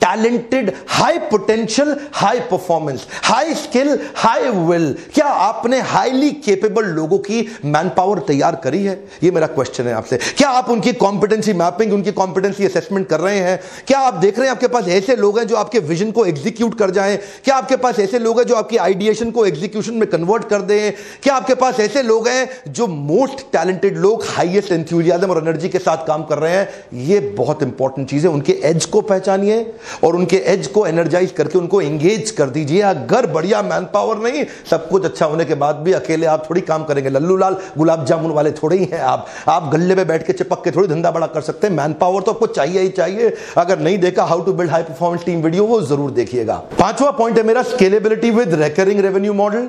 talented 0.00 0.72
high 0.88 1.18
potential 1.20 1.94
high 2.12 2.40
performance 2.40 3.06
high 3.24 3.54
skill 3.54 3.98
high 4.16 4.50
will 4.50 4.94
क्या 5.14 5.26
आपने 5.26 5.80
हाईली 5.80 6.30
केपेबल 6.30 6.84
लोगों 6.84 7.18
की 7.18 7.40
मैन 7.64 7.88
पावर 7.88 8.18
तैयार 8.18 8.60
करी 8.64 8.84
है? 8.84 8.98
ये 9.22 9.30
मेरा 9.30 9.46
क्वेश्चन 9.46 9.86
है 9.86 9.94
आपसे। 9.94 10.16
क्या 10.16 10.48
आप 10.48 10.70
उनकी 10.70 10.92
कॉम्पिटेंसी 10.92 11.52
मैपिंग 11.52 11.92
उनकी 11.92 12.12
कॉम्पिटेंसी 12.12 12.64
असेसमेंट 12.64 13.08
कर 13.08 13.20
रहे 13.20 13.38
हैं? 13.38 13.60
क्या 13.86 13.98
आप 13.98 14.14
देख 14.14 14.38
रहे 14.38 14.48
हैं 14.48 14.54
आपके 14.54 14.68
पास 14.68 14.88
ऐसे 14.88 15.16
लोग 15.16 15.38
हैं 15.38 15.46
जो 15.46 15.56
आपके 15.56 15.78
विजन 15.78 16.10
को 16.10 16.26
एग्जीक्यूट 16.26 16.78
कर 16.78 16.90
जाए? 16.90 17.16
क्या 17.44 17.56
आपके 17.56 17.76
पास 17.76 17.98
ऐसे 17.98 18.18
लोग 18.18 18.38
हैं 18.38 18.46
जो 18.46 18.54
आपकी 18.54 18.76
आइडिएशन 18.76 19.30
को 19.30 19.46
एग्जीक्यूशन 19.46 19.94
में 19.94 20.08
कन्वर्ट 20.08 20.48
कर 20.48 20.62
दें? 20.62 20.92
क्या 21.22 21.34
आपके 21.34 21.54
पास 21.54 21.80
ऐसे 21.80 22.02
लोग 22.02 22.28
हैं 22.28 22.48
जो 22.68 22.86
मोस्ट 22.86 23.40
टैलेंटेड 23.52 23.98
लोग 23.98 24.24
हाइएस्ट 24.28 24.72
एंथ्यूजियाजम 24.72 25.30
और 25.30 25.42
एनर्जी 25.42 25.68
के 25.68 25.78
साथ 25.78 26.06
काम 26.06 26.24
कर 26.24 26.38
रहे 26.38 26.56
हैं? 26.56 26.68
ये 26.94 27.20
बहुत 27.20 27.62
इंपॉर्टेंट 27.62 28.10
चीज़ 28.10 28.26
है। 28.26 28.32
उनके 28.32 28.52
एज 28.64 28.84
को 28.84 29.00
पहचानिए। 29.00 29.74
और 30.04 30.16
उनके 30.16 30.36
एज 30.46 30.66
को 30.66 30.86
एनर्जाइज 30.86 31.32
करके 31.32 31.58
उनको 31.58 31.80
एंगेज 31.82 32.30
कर 32.30 32.50
दीजिए। 32.50 32.80
अगर 32.82 33.26
बढ़िया 33.28 33.62
मैन 33.62 33.84
पावर 33.94 34.18
नहीं, 34.20 34.44
सब 34.70 34.88
कुछ 34.88 35.04
अच्छा 35.04 35.26
होने 35.26 35.44
के 35.44 35.54
बाद 35.56 35.76
भी 35.76 35.92
अकेले 35.94 36.26
आप 36.26 36.46
थोड़ी 36.50 36.60
काम 36.62 36.84
करेंगे। 36.84 37.10
लल्लू 37.10 37.36
लाल, 37.36 37.56
गुलाब 37.78 38.04
जामुन 38.06 38.32
वाले 38.32 38.50
थोड़े 38.52 38.76
ही 38.76 38.84
हैं 38.84 39.00
आप। 39.02 39.26
आप 39.48 39.70
गले 39.72 39.94
में 39.94 40.06
बैठ 40.08 40.26
के 40.26 40.32
चिपक 40.34 40.64
के 40.64 40.70
थोड़ी 40.70 40.88
धंधा 40.88 41.10
बड़ा 41.10 41.26
कर 41.28 41.40
सकते 41.42 41.66
हैं। 41.66 41.74
मैन 41.74 41.92
पावर 41.94 42.22
तो 42.22 42.32
आपको 42.32 42.46
चाहिए 42.48 42.80
ही 42.80 42.88
चाहिए। 42.90 43.32
अगर 43.56 43.78
नहीं 43.78 43.98
देखा 43.98 44.24
how 44.24 44.44
to 44.44 44.52
build 44.52 44.70
high 44.70 44.82
performance 44.84 45.24
team 45.24 45.42
video 45.42 45.64
वो 45.66 45.80
ज़रूर 45.84 46.10
देखिएगा। 46.12 46.56
पांचवा 46.78 47.10
पॉइंट 47.12 47.38
है 47.38 47.44
मेरा 47.44 47.62
scalability 47.64 48.30
with 48.30 48.54
recurring 48.54 49.00
revenue 49.00 49.34
model 49.34 49.68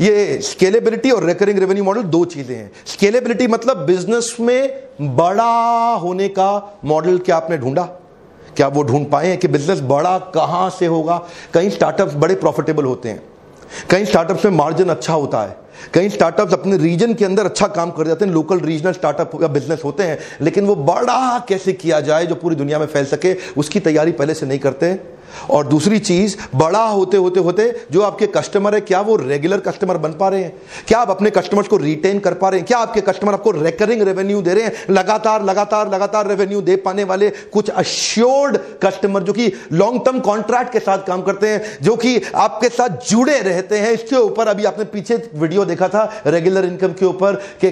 ये 0.00 0.38
स्केलेबिलिटी 0.42 1.10
और 1.10 1.24
रेकरिंग 1.24 1.58
रेवेन्यू 1.58 1.84
मॉडल 1.84 2.02
दो 2.04 2.24
चीज़ें 2.26 2.54
हैं। 2.56 2.70
स्केलेबिलिटी 2.86 3.46
मतलब 3.46 3.76
बिज़नेस 3.86 4.36
में 4.40 5.16
बड़ा 5.16 5.94
होने 5.94 6.28
का 6.28 6.80
मॉडल 6.84 7.18
क्या 7.18 7.36
आपने 7.36 7.58
ढूंढा? 7.58 7.88
क्या 8.58 8.68
वो 8.68 8.82
ढूंढ 8.82 9.06
पाए 9.10 9.28
हैं 9.28 9.38
कि 9.38 9.48
बिज़नेस 9.48 9.80
बड़ा 9.80 10.18
कहाँ 10.18 10.70
से 10.70 10.86
होगा? 10.86 11.22
कई 11.54 11.70
स्टार्टअप्स 11.70 12.14
बड़े 12.14 12.34
प्रॉफिटेबल 12.34 12.84
होते 12.84 13.08
हैं। 13.08 13.22
कई 13.90 14.04
स्टार्टअप्स 14.04 14.44
में 14.44 14.52
मार्जिन 14.52 14.88
अच्छा 14.88 15.12
होता 15.12 15.42
है। 15.42 15.56
कई 15.94 16.08
स्टार्टअप्स 16.08 16.52
अपने 16.52 16.76
रीजन 16.76 17.14
के 17.14 17.24
अंदर 17.24 17.44
अच्छा 17.44 17.66
काम 17.68 17.90
कर 17.90 18.06
जाते 18.06 18.24
हैं 18.24 18.32
लोकल 18.32 18.60
रीजनल 18.60 18.92
स्टार्टअप 18.92 19.30
या 19.42 19.48
बिज़नेस 19.48 19.82
होते 19.84 20.02
हैं, 20.02 20.18
लेकिन 20.40 20.66
वो 20.66 20.76
बड़ा 20.76 21.38
कैसे 21.48 21.72
किया 21.72 22.00
जाए 22.00 22.26
जो 22.26 22.34
पूरी 22.34 22.56
दुनिया 22.56 22.78
में 22.78 22.86
फैल 22.86 23.04
सके, 23.04 23.36
उसकी 23.56 23.80
तैयारी 23.80 24.12
पहले 24.12 24.34
से 24.34 24.46
नहीं 24.46 24.58
करते। 24.58 24.98
और 25.50 25.66
दूसरी 25.66 25.98
चीज़, 25.98 26.36
बड़ा 26.56 26.84
होते 26.84 27.16
होते 27.16 27.40
होते 27.40 27.64
जो 27.92 28.02
आपके 28.02 28.26
कस्टमर 28.26 28.74
है, 28.74 28.80
क्या 28.80 29.00
वो 29.00 29.16
रेगुलर 29.16 29.60
कस्टमर 29.60 29.96
बन 29.96 30.12
पा 30.12 30.28
रहे 30.28 30.42
हैं? 30.42 30.52
क्या 30.88 30.98
आप 30.98 31.10
अपने 31.10 31.30
कस्टमर्स 31.30 31.68
को 31.68 31.76
रिटेन 31.76 32.18
कर 32.18 32.34
पा 32.34 32.48
रहे 32.48 32.60
हैं? 32.60 32.66
क्या 32.66 32.78
आपके 32.78 33.00
कस्टमर 33.00 33.32
आपको 33.32 33.50
रेकरिंग 33.50 34.02
रेवेन्यू 34.02 34.40
दे 34.42 34.54
रहे 34.54 34.64
हैं? 34.64 34.72
लगातार 34.90 35.44
लगातार 35.44 35.92
लगातार 35.94 36.26
रेवेन्यू 36.26 36.60
दे 36.60 36.76
पाने 36.76 37.04
वाले 37.04 37.28
कुछ 37.52 37.70
अश्योर्ड 37.70 38.56
कस्टमर 38.82 39.22
जो 39.22 39.32
कि 39.32 39.52
लॉन्ग 39.72 40.04
टर्म 40.04 40.20
कॉन्ट्रैक्ट 40.20 40.72
के 40.72 40.78
साथ 40.78 41.06
काम 41.06 41.22
करते 41.22 41.48
हैं, 41.48 41.62
जो 41.82 41.96
कि 41.96 42.20
आपके 42.34 42.68
साथ 42.68 43.08
जुड़े 43.10 43.38
रहते 43.40 43.78
हैं, 43.78 43.92
इसके 43.92 44.16
ऊपर 44.16 44.48
अभी 44.48 44.64
आपने 44.64 44.84
पीछे 44.84 45.22
वीडियो 45.34 45.64
देखा 45.68 45.88
था 45.88 46.02
रेगुलर 46.26 46.64
इनकम 46.66 46.92
के 46.94 47.06
ऊपर 47.06 47.34
कि 47.60 47.70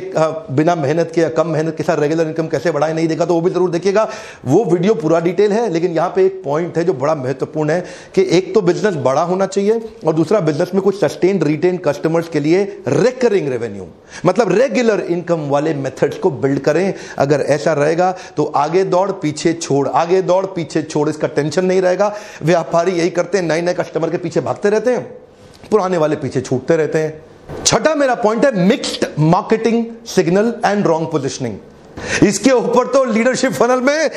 बिना 0.53 0.75
मेहनत 0.76 1.11
के 1.15 1.21
या 1.21 1.29
कम 1.31 1.49
मेहनत 1.49 1.76
के 1.76 1.83
साथ 1.83 1.99
रेगुलर 1.99 2.26
इनकम 2.26 2.47
कैसे 2.49 2.71
बढ़ाए, 2.71 2.93
नहीं 2.95 3.09
देखा 3.09 3.25
तो 3.25 3.35
वो 3.35 3.41
भी 3.41 3.50
ज़रूर 3.50 3.71
देखिएगा। 3.71 4.09
वो 4.47 4.65
वीडियो 4.67 4.95
पूरा 4.97 5.21
डिटेल 5.21 5.53
है, 5.53 5.69
लेकिन 5.71 5.93
यहाँ 5.93 6.09
पे 6.11 6.25
एक 6.26 6.41
पॉइंट 6.45 6.79
है 6.79 6.85
जो 6.85 6.93
बड़ा 6.95 7.15
महत्वपूर्ण 7.17 7.71
है 7.71 7.81
कि 8.15 8.26
एक 8.33 8.53
तो 8.55 8.61
बिज़नेस 8.62 8.95
बड़ा 9.03 9.23
होना 9.25 9.47
चाहिए 9.49 9.81
और 10.07 10.15
दूसरा 10.15 10.41
बिज़नेस 10.43 10.71
में 10.75 10.83
कुछ 10.83 11.00
सस्टेन्ड 11.00 11.45
रिटेन 11.45 11.76
कस्टमर्स 11.87 12.29
के 12.29 12.41
लिए 12.41 12.62
रेकरिंग 12.88 13.49
रेवेन्यू 13.49 13.87
मतलब 14.26 14.53
रेगुलर 14.53 15.00
इनकम 15.03 15.49
वाले 15.49 15.75
मेथड्स 15.76 16.19
को 16.19 16.31
बिल्ड 16.33 16.61
करें। 16.61 16.93
अगर 17.19 17.41
ऐसा 17.49 17.73
रहेगा 17.75 18.11
तो 18.37 18.45
आगे 18.57 18.85
दौड़, 18.87 19.11
पीछे 19.12 19.53
छोड़। 19.55 19.87
आगे 19.88 20.23
दौड़, 20.23 20.45
पीछे 20.47 20.83
छोड़, 20.83 21.09
इसका 21.09 21.29
टेंशन 21.29 21.65
नहीं 21.65 21.83
रहेगा। 21.83 22.15
व्यापारी 22.43 22.93
यही 22.93 23.11
करते 23.12 23.38
हैं 23.38 23.45
नए 23.45 23.62
नए 23.62 23.75
कस्टमर 23.75 24.11
के 24.11 24.17
पीछे 24.19 24.41
भागते 24.41 24.71
रहते 24.71 24.91
हैं, 24.91 25.03
पुराने 25.71 25.97
वाले 25.99 26.17
पीछे 26.17 26.41
छूटते 26.41 26.76
रहते 26.76 26.99
हैं। 26.99 27.25
छठा 27.49 27.95
मेरा 27.95 28.15
पॉइंट 28.15 28.45
है 28.45 28.67
mixed 28.67 29.07
marketing 29.19 29.85
signal 30.07 30.53
and 30.65 30.87
wrong 30.87 31.11
positioning 31.12 32.25
इसके 32.26 32.50
ऊपर 32.50 32.87
तो 32.93 33.05
लीडरशिप 33.05 33.53
फनल 33.53 33.81
में 33.81 34.11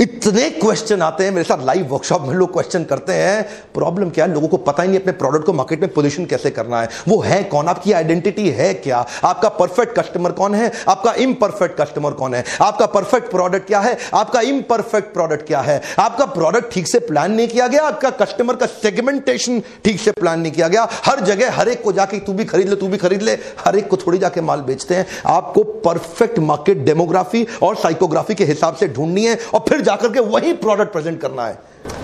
इतने 0.00 0.48
क्वेश्चन 0.50 1.02
आते 1.02 1.24
हैं, 1.24 1.30
मेरे 1.30 1.44
साथ 1.44 1.64
लाइव 1.66 1.86
वर्कशॉप 1.88 2.22
में 2.22 2.34
लोग 2.34 2.52
क्वेश्चन 2.52 2.84
करते 2.84 3.12
हैं 3.12 3.42
प्रॉब्लम 3.74 4.10
क्या 4.10 4.24
है? 4.24 4.32
लोगों 4.32 4.48
को 4.48 4.56
पता 4.56 4.82
ही 4.82 4.88
नहीं 4.88 5.00
अपने 5.00 5.12
प्रोडक्ट 5.12 5.44
को 5.46 5.52
मार्केट 5.52 5.80
में 5.80 5.92
पोजीशन 5.92 6.24
कैसे 6.24 6.50
करना 6.50 6.80
है। 6.80 6.88
वो 7.08 7.20
है 7.20 7.42
कौन? 7.44 7.68
आपकी 7.68 7.92
आइडेंटिटी 7.92 8.48
है 8.50 8.72
क्या? 8.74 9.04
आपका 9.24 9.48
परफेक्ट 9.48 9.98
कस्टमर 9.98 10.32
कौन 10.32 10.54
है? 10.54 10.70
आपका 10.88 11.12
इम्परफेक्ट 11.12 11.80
कस्टमर 11.80 12.10
कौन 12.10 12.34
है? 12.34 12.44
आपका 12.60 12.86
परफेक्ट 12.86 13.30
प्रोडक्ट 13.30 13.66
क्या 13.66 13.80
है? 13.80 13.96
आपका 14.14 14.40
इम्परफेक्ट 14.40 15.12
प्रोडक्ट 15.12 15.46
क्या 15.46 15.60
है? 15.60 15.80
आपका 15.98 16.24
प्रोडक्ट 16.26 16.72
ठीक 16.72 16.86
से 16.86 16.98
प्लान 16.98 17.32
नहीं 17.32 17.48
किया 17.48 17.66
गया, 17.66 17.82
आपका 17.82 18.10
कस्टमर 18.16 18.56
का 18.56 18.66
सेगमेंटेशन 18.66 19.60
ठीक 19.84 20.00
से 20.00 20.10
प्लान 20.10 20.40
नहीं 20.40 20.52
किया 20.52 20.68
गया। 20.68 20.88
हर 21.04 21.20
जगह 21.20 21.52
हर 21.52 21.68
एक 21.68 21.82
को 21.82 21.92
जाके, 21.92 22.18
तू 22.18 22.32
भी 22.32 22.44
खरीद 22.44 22.68
ले, 22.68 22.76
तू 22.76 22.88
भी 22.88 22.96
खरीद 22.96 23.22
ले। 23.22 23.38
हर 23.64 23.76
एक 23.76 23.88
को 23.88 23.96
थोड़ी 23.96 24.18
जाके 24.18 24.40
माल 24.40 24.60
बेचते 24.60 24.94
हैं। 24.94 25.06
आपको 25.26 25.62
परफेक्ट 25.84 26.38
मार्केट 26.38 26.84
डेमोग्राफी 26.84 27.46
और 27.62 27.76
साइकोग्राफी 27.76 28.34
के 28.34 28.44
हिसाब 28.44 28.76
से 28.76 28.88
ढूंढनी 28.88 29.24
है 29.24 29.38
और 29.54 29.64
फिर 29.68 29.75
जाकर 29.82 30.12
के 30.12 30.20
वही 30.20 30.52
प्रोडक्ट 30.52 30.92
प्रेजेंट 30.92 31.20
करना 31.20 31.46
है। 31.46 31.58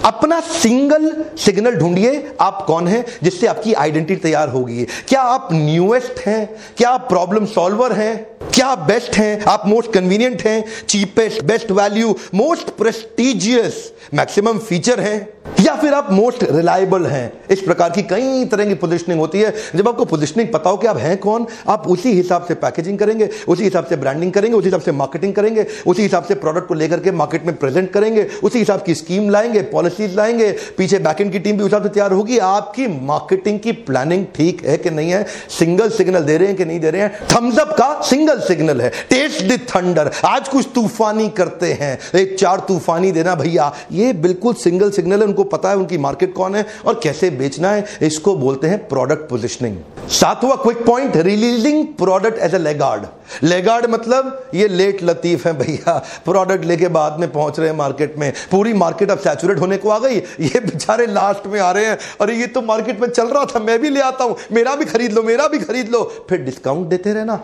अपना 0.04 0.40
सिंगल 0.40 1.24
सिग्नल 1.38 1.70
ढूंढिए, 1.70 2.30
आप 2.40 2.64
कौन 2.66 2.88
है 2.88 3.06
जिससे 3.22 3.46
आपकी 3.46 3.72
आइडेंटिटी 3.72 4.20
तैयार 4.20 4.48
होगी। 4.48 4.84
क्या 4.84 5.20
आप 5.20 5.48
न्यूएस्ट 5.52 6.20
हैं? 6.20 6.56
क्या 6.76 6.90
आप 6.90 7.00
प्रॉब्लम 7.00 7.46
सॉल्वर 7.46 7.92
हैं? 7.92 8.26
क्या 8.54 8.66
आप 8.66 8.78
बेस्ट 8.78 9.16
हैं? 9.16 9.44
आप 9.44 9.62
मोस्ट 9.66 9.92
कन्वीनियंट 9.92 10.42
हैं? 10.42 10.64
Cheapest, 10.88 11.42
best 11.42 11.70
value, 11.70 12.16
most 12.34 12.70
prestigious, 12.70 13.92
maximum 14.14 14.58
feature 14.58 15.00
हैं? 15.00 15.28
या 15.60 15.74
फिर 15.74 15.94
आप 15.94 16.12
मोस्ट 16.12 16.44
रिलायबल 16.44 17.06
हैं? 17.06 17.32
इस 17.50 17.60
प्रकार 17.60 17.90
की 17.90 18.02
कई 18.02 18.44
तरह 18.44 18.64
की 18.64 18.74
पोजिशनिंग 18.74 19.20
होती 19.20 19.40
है। 19.40 19.54
जब 19.76 19.88
आपको 19.88 20.04
पोजिशनिंग 20.04 20.48
पता 20.48 20.70
हो 20.70 20.76
कि 20.76 20.86
आप 20.86 20.96
हैं 20.96 21.18
कौन, 21.18 21.46
आप 21.68 21.88
उसी 21.88 22.12
हिसाब 22.12 22.44
से 22.44 22.54
पैकेजिंग 22.54 22.98
करेंगे, 22.98 23.30
उसी 23.48 23.64
हिसाब 23.64 23.86
से 23.86 23.96
ब्रांडिंग 23.96 24.32
करेंगे, 24.32 24.58
उसी 24.58 24.64
हिसाब 24.64 24.80
से 24.80 24.92
मार्केटिंग 24.92 25.34
करेंगे, 25.34 25.66
उसी 25.86 26.02
हिसाब 26.02 26.24
से 26.24 26.34
प्रोडक्ट 26.34 26.68
को 26.68 26.74
लेकर 26.74 27.00
के 27.00 27.10
मार्केट 27.10 27.46
में 27.46 27.56
प्रेजेंट 27.56 27.92
करेंगे, 27.92 28.28
उसी 28.44 28.58
हिसाब 28.58 28.82
की 28.82 28.94
स्कीम 28.94 29.30
लाएँगे 29.30 29.62
पॉलिसीज़ 29.92 30.16
लाएँगे। 30.16 30.50
पीछे 30.78 30.98
बैकेंड 30.98 31.32
की 31.32 31.38
टीम 31.38 31.56
भी 31.56 31.62
उस 31.62 31.66
हिसाब 31.66 31.82
से 31.82 31.88
तैयार 31.88 32.12
होगी। 32.12 32.38
आपकी 32.38 32.86
मार्केटिंग 33.06 33.58
की 33.60 33.72
प्लानिंग 33.72 34.24
ठीक 34.34 34.64
है 34.66 34.76
कि 34.76 34.90
नहीं 34.90 35.10
है? 35.10 35.24
सिंगल 35.58 35.90
सिग्नल 35.90 36.20
दे 36.20 36.36
रहे 36.36 36.48
हैं 36.48 36.56
कि 36.56 36.64
नहीं 36.64 36.80
दे 36.80 36.90
रहे 36.90 37.02
हैं? 37.02 37.26
थम्सअप 37.32 37.72
का 37.72 38.00
सिंगल 38.02 38.40
सिग्नल 38.40 38.80
है। 38.80 38.88
टेस्ट 39.10 39.44
द 39.44 39.58
थंडर 39.68 40.10
आज 40.24 40.48
कुछ 40.48 40.68
तूफानी 40.74 41.28
करते 41.28 41.72
हैं। 41.72 42.18
एक 42.18 42.38
चार 42.38 42.60
तूफानी 42.60 43.12
देना 43.12 43.34
भैया। 43.34 43.72
ये 43.92 44.12
बिल्कुल 44.12 44.54
सिंगल 44.54 44.90
सिग्नल 44.90 45.20
है। 45.20 45.26
उनको 45.26 45.44
पता 45.44 45.70
है 45.70 45.76
उनकी 45.76 45.98
मार्केट 45.98 46.34
कौन 46.34 46.54
है 46.54 46.66
और 46.86 47.00
कैसे 47.02 47.30
बेचना 47.30 47.70
है। 47.70 47.84
इसको 48.02 48.36
बोलते 48.36 48.66
हैं 48.66 48.86
प्रोडक्ट 48.88 49.28
पोजिशनिंग 49.30 49.76
सातवां 50.10 50.56
quick 50.56 50.84
point 50.86 51.16
releasing 51.16 51.86
product 51.98 52.38
as 52.38 52.54
a 52.54 52.58
laggard 52.58 53.02
laggard 53.42 53.86
मतलब 53.86 54.44
ये 54.54 54.68
लेट 54.68 55.02
लतीफ 55.02 55.46
है 55.46 55.58
भैया 55.58 56.02
प्रोडक्ट 56.24 56.64
लेके 56.64 56.88
बाद 56.88 57.20
में 57.20 57.32
पहुँच 57.32 57.58
रहे 57.58 57.68
हैं 57.68 57.76
मार्केट 57.76 58.18
में। 58.18 58.32
पूरी 58.50 58.72
मार्केट 58.72 59.10
अब 59.10 59.18
सैचुरेट 59.18 59.58
होने 59.58 59.76
को 59.76 59.90
आ 59.90 59.98
गई। 59.98 60.16
ये 60.16 60.60
बेचारे 60.60 61.06
लास्ट 61.06 61.46
में 61.46 61.60
आ 61.60 61.70
रहे 61.70 61.86
हैं। 61.86 61.98
अरे, 62.20 62.34
ये 62.34 62.46
तो 62.46 62.62
मार्केट 62.62 63.00
में 63.00 63.08
चल 63.08 63.26
रहा 63.26 63.44
था, 63.44 63.58
मैं 63.58 63.78
भी 63.78 63.90
ले 63.90 64.00
आता 64.00 64.24
हूँ। 64.24 64.36
मेरा 64.52 64.74
भी 64.74 64.84
खरीद 64.84 65.12
लो, 65.12 65.22
मेरा 65.22 65.48
भी 65.48 65.58
खरीद 65.58 65.88
लो। 65.88 66.26
फिर 66.28 66.38
डिस्काउंट 66.38 66.86
देते 66.86 67.12
रहना। 67.12 67.40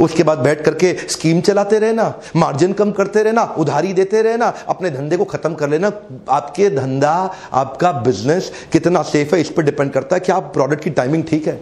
उसके 0.00 0.22
बाद 0.22 0.38
बैठ 0.38 0.64
करके 0.64 0.96
स्कीम 1.08 1.40
चलाते 1.40 1.78
रहना। 1.78 2.14
मार्जिन 2.36 2.72
कम 2.72 2.90
करते 2.90 3.22
रहना, 3.22 3.42
उधारी 3.58 3.92
देते 3.92 4.22
रहना। 4.22 4.46
अपने 4.68 4.90
धंधे 4.90 5.16
को 5.16 5.24
खत्म 5.24 5.54
कर 5.54 5.68
लेना। 5.68 5.92
आपके 6.30 6.70
धंधा, 6.70 7.34
आपका 7.52 7.92
बिज़नेस 7.92 8.52
कितना 8.72 9.02
सेफ़ 9.02 9.34
है, 9.34 9.40
इस 9.40 9.50
पर 9.50 9.62
डिपेंड 9.62 9.92
करता 9.92 10.16
है 10.16 10.20
कि 10.20 10.32
आप 10.32 10.42
प्रोडक्ट 10.42 10.84
की 10.84 10.90
टाइमिंग 10.90 11.24
ठीक 11.24 11.46
है। 11.46 11.60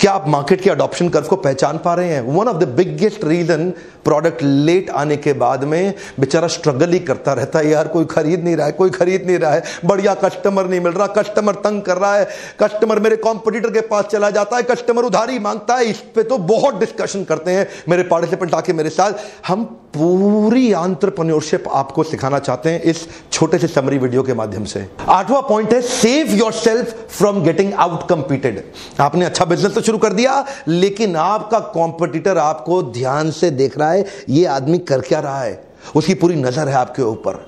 क्या 0.00 0.12
आप 0.12 0.28
मार्केट 0.28 0.60
के 0.60 0.70
अडॉप्शन 0.70 1.08
कर्व 1.08 1.26
को 1.26 1.36
पहचान 1.36 1.78
पा 1.78 1.94
रहे 1.94 2.08
हैं। 2.08 2.20
One 2.28 2.48
of 2.48 2.56
the 2.56 2.68
biggest 2.68 3.24
reason 3.24 3.72
product 4.04 4.42
late 4.42 4.90
आने 4.90 5.16
के 5.16 5.32
बाद 5.32 5.64
में 5.64 5.94
बेचारा 6.20 6.48
स्ट्रगल 6.48 6.92
ही 6.92 6.98
करता 6.98 7.32
रहता 7.32 7.58
है, 7.58 7.68
यार, 7.68 7.88
कोई 7.88 8.04
खरीद 8.04 8.44
नहीं 8.44 8.56
रहा 8.56 8.66
है, 8.66 8.72
कोई 8.72 8.90
खरीद 8.90 9.26
नहीं 9.26 9.38
रहा 9.38 9.52
है। 9.52 9.62
बढ़िया 9.84 10.14
कस्टमर 10.14 10.68
नहीं 10.68 10.80
मिल 10.80 10.92
रहा 10.92 11.06
कस्टमर 11.12 11.54
तंग 11.56 11.82
कर 11.82 11.96
रहा 11.96 12.14
है। 12.16 12.28
कस्टमर 12.60 12.98
मेरे 12.98 13.16
कॉम्पिटिटर 13.18 13.70
के 13.70 13.80
पास 13.80 14.04
चला 14.04 14.30
जाता 14.30 14.56
है 14.56 14.62
कस्टमर 14.62 15.04
उधारी 15.04 15.38
माँगता 15.38 15.76
है। 15.76 15.84
इस 15.84 15.98
पर 16.16 16.22
तो 16.22 16.38
बहुत 16.38 16.78
डिस्कशन 16.80 17.24
करते 17.24 17.50
हैं 17.50 17.68
मेरे 17.88 18.02
पार्टिसिपेंट 18.04 18.54
आके 18.54 18.72
मेरे 18.72 18.90
साथ। 18.90 19.12
हम 19.46 19.64
पूरी 19.94 20.72
आंट्रप्रन्योरशिप 20.72 21.64
आपको 21.68 22.02
सिखाना 22.02 22.38
चाहते 22.38 22.70
हैं 22.70 22.82
इस 22.82 23.06
छोटे 23.32 23.58
से 23.58 23.66
समरी 23.66 23.98
वीडियो 23.98 24.22
के 24.22 24.34
माध्यम 24.34 24.64
से। 24.64 24.86
आठवां 25.08 25.40
पॉइंट 25.42 25.72
है 25.72 25.80
save 25.82 26.34
yourself 26.52 26.94
from 27.10 27.42
getting 27.42 27.72
outcompeted 28.08 28.62
आपने 29.00 29.24
अच्छा 29.24 29.44
बिज़नेस 29.44 29.69
तो 29.70 29.80
शुरू 29.80 29.98
कर 29.98 30.12
दिया, 30.12 30.44
लेकिन 30.68 31.16
आपका 31.16 31.58
कॉम्पिटिटर 31.58 32.38
आपको 32.38 32.82
ध्यान 32.82 33.30
से 33.30 33.50
देख 33.50 33.78
रहा 33.78 33.90
है, 33.90 34.04
ये 34.28 34.44
आदमी 34.46 34.78
कर 34.78 35.00
क्या 35.00 35.20
रहा 35.20 35.42
है? 35.42 35.62
उसकी 35.96 36.14
पूरी 36.14 36.36
नज़र 36.36 36.68
है 36.68 36.74
आपके 36.74 37.02
ऊपर। 37.02 37.46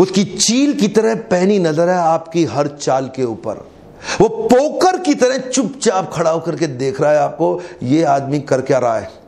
उसकी 0.00 0.24
चील 0.24 0.72
की 0.72 0.88
तरह 0.88 1.14
पहनी 1.30 1.58
नज़र 1.58 1.88
है 1.88 1.96
आपकी 1.96 2.44
हर 2.44 2.66
चाल 2.68 3.10
के 3.16 3.24
ऊपर। 3.24 3.64
वो 4.20 4.28
पोकर 4.28 4.98
की 4.98 5.14
तरह 5.14 5.38
चुपचाप 5.38 6.10
खड़ा 6.12 6.30
होकर 6.30 6.56
के 6.56 6.66
देख 6.66 7.00
रहा 7.00 7.10
है 7.12 7.18
आपको, 7.18 7.60
ये 7.82 8.02
आदमी 8.02 8.40
कर 8.40 8.60
क्या 8.60 8.78
रहा 8.78 8.98
है? 8.98 9.21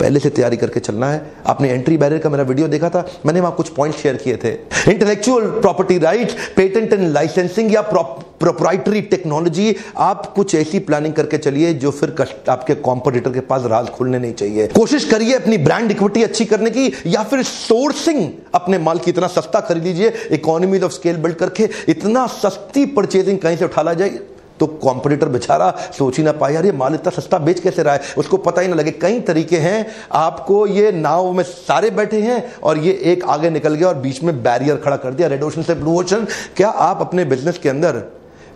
पहले 0.00 0.20
से 0.20 0.30
तैयारी 0.30 0.56
करके 0.56 0.80
चलना 0.80 1.10
है। 1.10 1.20
आपने 1.46 1.70
एंट्री 1.70 1.96
बैरियर 1.96 2.20
का 2.20 2.30
मेरा 2.30 2.44
वीडियो 2.44 2.68
देखा 2.68 2.88
था। 2.90 3.06
मैंने 3.26 3.40
वहाँ 3.40 3.54
कुछ 3.54 3.68
पॉइंट 3.68 3.94
शेयर 3.94 4.16
किए 4.16 4.36
थे। 4.36 4.52
Intellectual 4.90 5.46
property 5.50 5.98
right 5.98 6.36
patent 6.56 6.92
and 6.92 7.08
licensing 7.12 7.74
या 7.74 7.80
प्रोप्राइटरी 7.82 9.00
टेक्नोलॉजी 9.02 9.74
आप 9.98 10.26
कुछ 10.34 10.54
ऐसी 10.54 10.78
प्लानिंग 10.78 11.14
करके 11.14 11.38
चलिए 11.38 11.72
जो 11.74 11.90
फिर 11.90 12.14
आपके 12.48 12.74
कॉम्पिटिटर 12.76 13.32
के 13.32 13.40
पास 13.42 13.62
राज 13.66 13.88
खुलने 13.88 14.18
नहीं 14.18 14.34
चाहिए। 14.34 14.66
कोशिश 14.68 15.04
करिए 15.04 15.34
अपनी 15.34 15.58
ब्रांड 15.58 15.90
इक्विटी 15.90 16.22
अच्छी 16.22 16.44
करने 16.44 16.70
की 16.70 16.92
या 17.06 17.22
फिर 17.22 17.42
सोर्सिंग 17.42 18.28
अपने 18.54 18.78
माल 18.78 18.98
की 18.98 19.10
इतना 19.10 19.26
सस्ता 19.26 19.60
खरीद 19.60 19.84
लीजिए। 19.84 20.12
इकोनॉमी 20.32 20.80
ऑफ़ 20.80 20.92
स्केल 20.92 21.16
बिल्ड 21.16 21.36
करके 21.36 21.68
इतना 21.88 22.26
सस्ती 22.36 22.86
परचेजिंग 22.88 23.38
कहीं 23.38 23.56
से 23.56 23.64
उठा 23.64 23.82
ला 23.82 23.94
जाए 23.94 24.18
तो 24.60 24.66
कॉम्पिटिटर 24.66 25.28
बेचारा 25.28 25.70
सोच 25.98 26.16
ही 26.18 26.24
ना 26.24 26.32
पाए, 26.32 26.54
यार 26.54 26.66
ये 26.66 26.72
माल 26.72 26.94
इतना 26.94 27.10
सस्ता 27.12 27.38
बेच 27.38 27.60
कैसे 27.60 27.82
रहा 27.82 27.94
है? 27.94 28.14
उसको 28.18 28.36
पता 28.38 28.60
ही 28.60 28.68
ना 28.68 28.74
लगे, 28.74 28.90
कई 28.92 29.20
तरीके 29.22 29.58
हैं। 29.58 29.86
आपको 30.14 30.66
ये 30.66 30.92
नाव 30.92 31.32
में 31.32 31.42
सारे 31.44 31.90
बैठे 31.92 32.20
हैं 32.20 32.42
और 32.60 32.78
ये 32.78 32.92
एक 33.04 33.24
आगे 33.26 33.50
निकल 33.50 33.74
गया 33.74 33.88
और 33.88 33.94
बीच 33.96 34.22
में 34.22 34.42
बैरियर 34.42 34.76
खड़ा 34.76 34.96
कर 34.98 35.12
दिया 35.12 35.28
रेड 35.28 35.42
ओशन 35.42 35.62
से 35.62 35.74
ब्लू 35.74 35.98
ओशन 36.00 36.26
क्या 36.56 36.68
आप 36.68 37.00
अपने 37.00 37.24
बिज़नेस 37.26 37.58
के 37.58 37.68
अंदर 37.68 38.02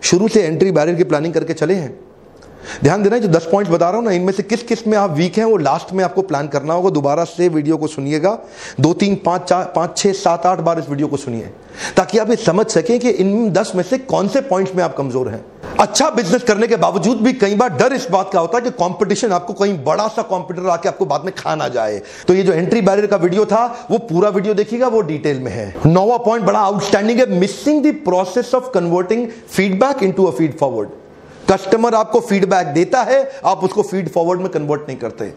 शुरू 0.03 0.29
से 0.29 0.43
एंट्री 0.43 0.71
बैरियर 0.73 0.97
की 0.97 1.05
प्लानिंग 1.05 1.35
करके 1.35 1.55
चले 1.55 1.75
हैं? 1.75 1.99
ध्यान 2.83 3.03
देना 3.03 3.19
जो 3.19 3.29
दस 3.29 3.47
पॉइंट 3.53 3.69
बता 3.69 3.89
रहा 3.89 3.97
हूँ 3.97 4.05
ना, 4.05 4.11
इनमें 4.13 4.33
से 4.33 4.43
किस 4.43 4.63
किसमें 4.63 4.97
आप 4.99 5.11
वीक 5.11 5.39
हैं, 5.39 5.45
वो 5.45 5.57
लास्ट 5.57 5.93
में 5.93 6.03
आपको 6.05 6.23
प्लान 6.23 6.49
करना 6.49 6.75
होगा। 6.75 6.91
दोबारा 6.91 7.25
से 7.25 7.49
वीडियो 7.49 7.77
को 7.77 7.87
सुनिएगा। 7.87 8.39
दो, 8.81 8.93
तीन, 8.95 9.15
पाँच, 9.17 9.43
चार, 9.43 9.73
पाँच, 9.77 9.97
छह, 9.99 10.13
सात, 10.13 10.47
आठ 10.47 10.61
बार 10.61 10.79
इस 10.79 10.89
वीडियो 10.89 11.09
को 11.09 11.17
सुनिए, 11.17 11.51
ताकि 11.97 12.19
आप 12.19 12.31
ये 12.31 12.37
समझ 12.37 12.67
सकें 12.67 12.99
कि 13.01 13.11
इन 13.11 13.51
दस 13.53 13.73
में 13.77 13.83
से 13.83 13.99
कौन 13.99 14.29
से 14.29 14.41
पॉइंट्स 14.43 14.75
में 14.75 14.83
आप 14.85 14.97
कमज़ोर 14.97 15.29
हैं। 15.29 15.45
अच्छा 15.81 16.09
बिज़नेस 16.11 16.43
करने 16.43 16.67
के 16.67 16.77
बावजूद 16.77 17.21
भी 17.23 17.33
कई 17.33 17.55
बार 17.55 17.69
डर 17.71 17.93
इस 17.93 18.07
बात 18.11 18.31
का 18.33 18.41
होता 18.41 18.59
है 18.59 18.65
कि 18.65 18.71
कंपटीशन 18.73 19.33
आपको 19.33 19.53
कहीं 19.53 19.77
बड़ा 19.85 20.07
सा 20.09 20.23
कॉम्पिटिटर 20.23 20.69
आके 20.69 20.89
आपको 20.89 21.07
बाद 21.07 21.25
में 21.25 21.35
खाना 21.35 21.69
जाए। 21.69 22.01
तो 22.29 22.35
ये 22.35 22.43
जो 22.43 22.53
एंट्री 22.53 22.81
बैरियर 22.83 23.07
का 23.07 23.17
वीडियो 23.17 23.45
था, 23.47 23.65
वो 23.91 23.99
पूरा 24.01 24.29
वीडियो 24.31 24.55
देखिएगा, 24.55 24.89
वो 24.89 25.01
डिटेल 25.03 25.41
में 25.41 25.51
है। 25.53 25.75
नौवा 25.87 26.17
पॉइंट 26.19 26.47
बड़ा 26.47 26.59
आउटस्टैंडिंग 26.61 27.19
है 27.21 27.27
missing 27.31 27.85
the 27.87 27.95
process 28.05 28.55
of 28.55 28.71
converting 28.75 29.27
feedback 29.49 30.03
into 30.03 30.25
a 30.25 30.31
feed 30.33 30.59
forward 30.59 30.89
customer 31.51 31.95
आपको 31.95 32.21
फीडबैक 32.21 32.67
देता 32.67 33.03
है, 33.03 33.31
आप 33.45 33.65
उसको 33.65 33.83
फ़ीड 33.83 34.09
फॉरवर्ड 34.09 34.41
में 34.41 34.49
कन्वर्ट 34.51 34.83
नहीं 34.89 34.99
करते। 34.99 35.33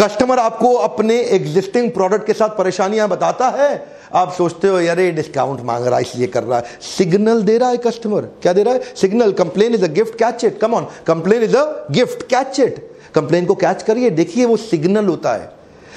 कस्टमर 0.00 0.38
आपको 0.38 0.72
अपने 0.74 1.20
एग्जिस्टिंग 1.32 1.90
प्रोडक्ट 1.90 2.26
के 2.26 2.32
साथ 2.34 2.56
परेशानियाँ 2.58 3.08
बताता 3.08 3.48
है 3.48 3.76
आप 4.12 4.32
सोचते 4.32 4.68
हो 4.68 4.80
यार 4.80 5.00
ये 5.00 5.10
डिस्काउंट 5.12 5.60
मांग 5.60 5.86
रहा 5.86 5.96
है, 5.96 6.02
इसलिए 6.02 6.26
कर 6.26 6.44
रहा 6.44 6.58
है. 6.58 6.64
सिग्नल 6.88 7.42
दे 7.42 7.56
रहा 7.58 7.70
है 7.70 7.76
कस्टमर 7.78 8.28
क्या 8.42 8.52
दे 8.52 8.62
रहा 8.62 8.74
है? 8.74 8.94
Signal 8.96 9.32
complain 9.34 9.74
is 9.74 9.84
a 9.84 9.92
gift 9.92 10.18
catch 10.18 10.44
it 10.44 10.58
come 10.60 10.74
on 10.74 10.86
complain 11.06 11.42
is 11.42 11.56
a 11.56 11.64
gift 11.90 12.22
catch 12.28 12.60
it 12.60 12.86
complain 13.14 13.46
को 13.46 13.54
कैच 13.54 13.82
करिए. 13.82 14.10
देखिए, 14.10 14.44
वो 14.44 14.56
सिग्नल 14.58 15.06
होता 15.06 15.32
है. 15.34 15.50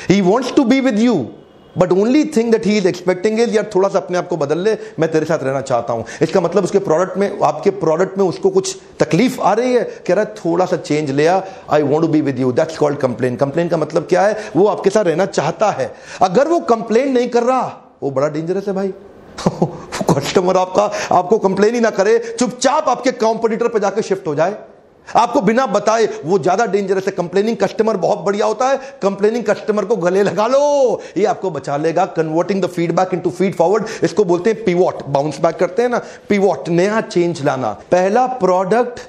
He 0.10 0.22
wants 0.22 0.56
to 0.56 0.64
be 0.64 0.80
with 0.82 1.00
you 1.00 1.26
but 1.78 1.92
only 1.92 2.24
thing 2.36 2.52
that 2.52 2.66
he 2.66 2.78
is 2.78 2.88
expecting 2.88 3.40
is 3.40 3.56
यार, 3.56 3.70
थोड़ा 3.76 3.90
सा 3.90 3.98
अपने 4.00 4.18
आप 4.18 4.28
को 4.28 4.38
बदल 4.38 4.60
ले. 4.60 4.76
मैं 5.00 5.12
तेरे 5.12 5.26
साथ 5.26 5.44
रहना 5.44 5.62
चाहता 5.62 5.94
हूँ. 5.94 6.06
इसका 6.22 6.42
मतलब 6.42 6.64
उसके 6.64 6.80
प्रोडक्ट 6.80 7.18
में, 7.18 7.40
आपके 7.44 7.70
प्रोडक्ट 7.70 8.18
में 8.18 8.26
उसको 8.26 8.50
कुछ 8.50 8.76
तकलीफ़ 9.00 9.40
आ 9.42 9.54
रही 9.54 9.74
है. 9.74 9.84
कह 10.08 10.14
रहा 10.14 10.24
है, 10.24 10.34
थोड़ा 10.36 10.66
सा 10.66 10.78
चेंज 10.78 11.12
ले 11.12 11.28
I 11.28 11.82
want 11.82 12.10
be 12.10 12.22
with 12.22 12.40
you 12.40 12.52
that's 12.52 12.78
called 12.78 12.98
complain 13.00 13.36
complain 13.36 13.70
का 13.70 13.78
मतलब 13.78 14.08
क्या 14.10 14.22
है? 14.22 14.38
वो 14.56 14.66
आपके 14.68 14.90
साथ 14.90 15.06
रहना 15.06 15.26
चाहता 15.28 15.70
है. 15.72 15.94
अगर 16.22 16.48
वो 16.48 16.60
कंप्लेन 16.60 17.12
नहीं 17.12 17.30
कर 17.30 17.44
रहा 17.44 17.81
वो 18.02 18.12
बड़ा 18.12 18.28
डेंजरस 18.28 18.68
है 18.68 18.74
भाई। 18.74 18.94
कस्टमर 20.12 20.58
आपका, 20.58 20.84
आपको 21.12 21.38
कंप्लेन 21.38 21.76
ही 21.76 21.82
ना 21.82 21.90
करे, 21.90 22.18
चुपचाप 22.40 22.90
आपके 22.90 23.12
कॉम्पिटिटर 23.12 23.68
पर 23.68 23.80
जाकर 23.80 24.02
शिफ्ट 24.02 24.28
हो 24.28 24.36
जाए। 24.36 24.58
आपको 25.08 25.42
बिना 25.42 25.66
बताए 25.66 26.08
वो 26.26 26.38
ज़्यादा 26.40 26.66
डेंजरस 26.66 27.06
है। 27.06 27.12
कंप्लेनिंग 27.12 27.58
कस्टमर 27.58 27.98
बहुत 27.98 28.20
बढ़िया 28.20 28.46
होता 28.46 28.68
है। 28.68 28.78
कंप्लेनिंग 29.02 29.44
कस्टमर 29.46 29.86
को 29.86 29.96
गले 29.96 30.24
लगा 30.24 30.48
लो। 30.48 31.02
ये 31.18 31.26
आपको 31.26 31.52
बचा 31.52 31.78
लेगा। 31.78 32.06
Converting 32.06 32.62
the 32.62 32.68
feedback 32.68 33.14
into 33.14 33.30
feed 33.30 33.56
forward 33.56 33.86
इसको 34.04 34.24
बोलते 34.24 34.50
हैं 34.50 34.64
पीवॉट 34.64 35.06
बाउंस 35.08 35.40
बैक 35.40 35.56
करते 35.56 35.82
हैं 35.82 35.90
ना। 35.90 36.02
पीवॉट 36.30 36.70
नया 36.70 37.02
चेंज 37.02 37.44
लाना। 37.46 37.72
पहला 37.92 38.26
प्रोडक्ट 38.28 39.00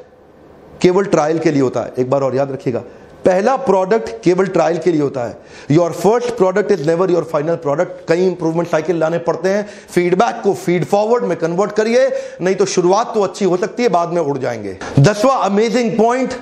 केवल 0.83 1.05
ट्रायल 1.05 1.39
के 1.39 1.51
लिए 1.51 1.63
होता 1.63 1.81
है। 1.81 1.93
एक 1.99 2.11
बार 2.11 2.23
और 2.23 2.37
याद 2.37 2.53
रखिएगा। 2.53 2.83
पहला 3.25 3.57
प्रोडक्ट 3.57 4.11
केवल 4.25 4.47
ट्रायल 4.47 4.79
के 4.79 4.93
लिए 4.93 5.01
होता 5.01 5.25
है। 5.25 5.37
Your 5.71 5.93
first 5.93 6.31
product 6.31 6.73
is 6.73 6.87
never 6.87 7.11
your 7.11 7.25
final 7.25 7.57
product 7.57 8.07
कई 8.09 8.27
इंप्रूवमेंट 8.27 8.69
साइकिल 8.69 8.97
लाने 8.97 9.19
पड़ते 9.19 9.49
हैं। 9.49 9.67
फीडबैक 9.91 10.41
को 10.45 10.55
फ़ीड 10.55 10.85
फॉरवर्ड 10.85 11.25
में 11.25 11.37
कन्वर्ट 11.39 11.73
करिए, 11.73 12.09
नहीं 12.43 12.55
तो 12.55 12.67
शुरुआत 12.67 13.13
तो 13.15 13.21
अच्छी 13.21 13.45
हो 13.45 13.57
सकती 13.57 13.83
है, 13.83 13.89
बाद 13.89 14.09
में 14.09 14.21
उड़ 14.21 14.39
जाएँगे। 14.39 14.79
दसवां 14.99 15.37
amazing 15.41 15.97
point 15.99 16.35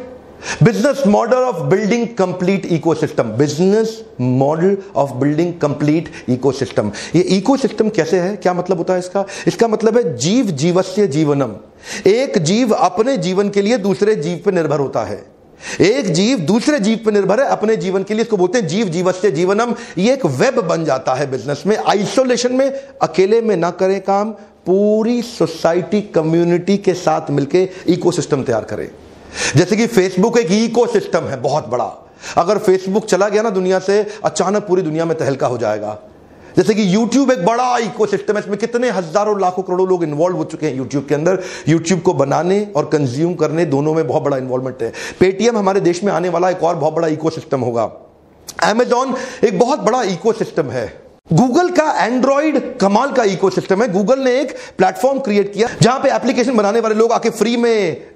business 0.62 1.02
model 1.06 1.36
of 1.36 1.56
building 1.64 2.06
complete 2.18 2.66
ecosystem 2.66 3.30
business 3.30 3.90
model 4.20 4.76
of 4.96 5.10
building 5.12 5.52
complete 5.54 6.08
ecosystem 6.28 6.90
ये 7.14 7.22
इकोसिस्टम 7.36 7.88
कैसे 7.88 8.18
है? 8.18 8.36
क्या 8.36 8.54
मतलब 8.54 8.78
होता 8.78 8.92
है 8.92 8.98
इसका? 8.98 9.24
इसका 9.46 9.68
मतलब 9.68 9.96
है 9.96 10.16
जीव 10.16 10.46
जीवस्य 10.46 11.06
जीवनम। 11.06 11.54
एक 12.06 12.38
जीव 12.38 12.72
अपने 12.72 13.16
जीवन 13.16 13.48
के 13.48 13.62
लिए 13.62 13.76
दूसरे 13.78 14.14
जीव 14.16 14.40
पर 14.46 14.52
निर्भर 14.52 14.80
होता 14.80 15.04
है। 15.04 15.22
एक 15.80 16.12
जीव 16.12 16.38
दूसरे 16.38 16.78
जीव 16.80 17.00
पर 17.06 17.12
निर्भर 17.12 17.40
है, 17.40 17.46
अपने 17.46 17.76
जीवन 17.76 18.02
के 18.02 18.14
लिए 18.14 18.22
इसको 18.22 18.36
बोलते 18.36 18.58
हैं 18.58 18.66
जीव 18.66 18.88
जीवस्य 18.88 19.30
जीवनम। 19.30 19.74
ये 19.98 20.12
एक 20.12 20.26
वेब 20.26 20.60
बन 20.60 20.84
जाता 20.84 21.14
है 21.14 21.30
बिज़नेस 21.30 21.62
में। 21.66 21.76
आइसोलेशन 21.76 22.52
में, 22.52 22.70
अकेले 23.02 23.40
में 23.40 23.56
ना 23.56 23.70
करें 23.70 24.00
काम, 24.00 24.30
पूरी 24.66 25.22
सोसाइटी 25.22 26.00
कम्युनिटी 26.00 26.76
के 26.76 26.94
साथ 26.94 27.30
मिलकर 27.30 27.68
इकोसिस्टम 27.86 28.42
तैयार 28.42 28.64
करें। 28.64 28.90
जैसे 29.56 29.76
कि 29.76 29.86
फेसबुक 29.86 30.38
एक 30.38 30.52
इकोसिस्टम 30.52 31.20
है, 31.20 31.40
बहुत 31.40 31.68
बड़ा। 31.68 32.08
अगर 32.36 32.58
फेसबुक 32.58 33.06
चला 33.06 33.28
गया 33.28 33.42
ना 33.42 33.50
दुनिया 33.50 33.78
से, 33.78 34.06
अचानक 34.24 34.62
पूरी 34.62 34.82
दुनिया 34.82 35.04
में 35.04 35.18
तहलका 35.18 35.46
हो 35.46 35.58
जाएगा। 35.58 35.98
जैसे 36.60 36.74
कि 36.74 36.84
YouTube 36.86 37.30
एक 37.32 37.44
बड़ा 37.44 37.76
इकोसिस्टम 37.78 38.36
है, 38.36 38.40
इसमें 38.42 38.56
कितने 38.58 38.90
हज़ारों 38.90 39.40
लाखों 39.40 39.62
करोड़ों 39.62 39.88
लोग 39.88 40.02
इन्वॉल्व 40.04 40.36
हो 40.36 40.44
चुके 40.44 40.66
हैं 40.66 40.78
YouTube 40.78 41.08
के 41.08 41.14
अंदर। 41.14 41.42
YouTube 41.68 42.00
को 42.00 42.12
बनाने 42.14 42.60
और 42.76 42.84
कंज्यूम 42.84 43.34
करने 43.34 43.64
दोनों 43.64 43.94
में 43.94 44.06
बहुत 44.06 44.22
बड़ा 44.22 44.36
इन्वॉल्वमेंट 44.36 44.82
है। 44.82 44.92
पेटीएम 45.20 45.58
हमारे 45.58 45.80
देश 45.80 46.04
में 46.04 46.12
आने 46.12 46.28
वाला 46.28 46.50
एक 46.50 46.62
और 46.62 46.76
बहुत 46.76 46.94
बड़ा 46.94 47.08
इकोसिस्टम 47.08 47.60
होगा। 47.60 47.90
एमेजॉन 48.64 49.14
एक 49.44 49.58
बहुत 49.58 49.80
बड़ा 49.80 50.02
इकोसिस्टम 50.02 50.70
है। 50.70 50.99
गूगल 51.30 51.68
का 51.70 51.84
एंड्रॉइड 51.96 52.56
कमाल 52.78 53.10
का 53.12 53.24
इकोसिस्टम 53.24 53.82
है। 53.82 53.86
गूगल 53.88 54.18
ने 54.18 54.30
एक 54.40 54.54
प्लेटफॉर्म 54.78 55.18
क्रिएट 55.18 55.52
किया, 55.54 55.68
जहाँ 55.82 55.98
पे 56.00 56.08
एप्लीकेशन 56.10 56.56
बनाने 56.56 56.80
वाले 56.80 56.94
लोग 56.94 57.12
आके 57.12 57.30
फ्री 57.30 57.56
में 57.56 57.70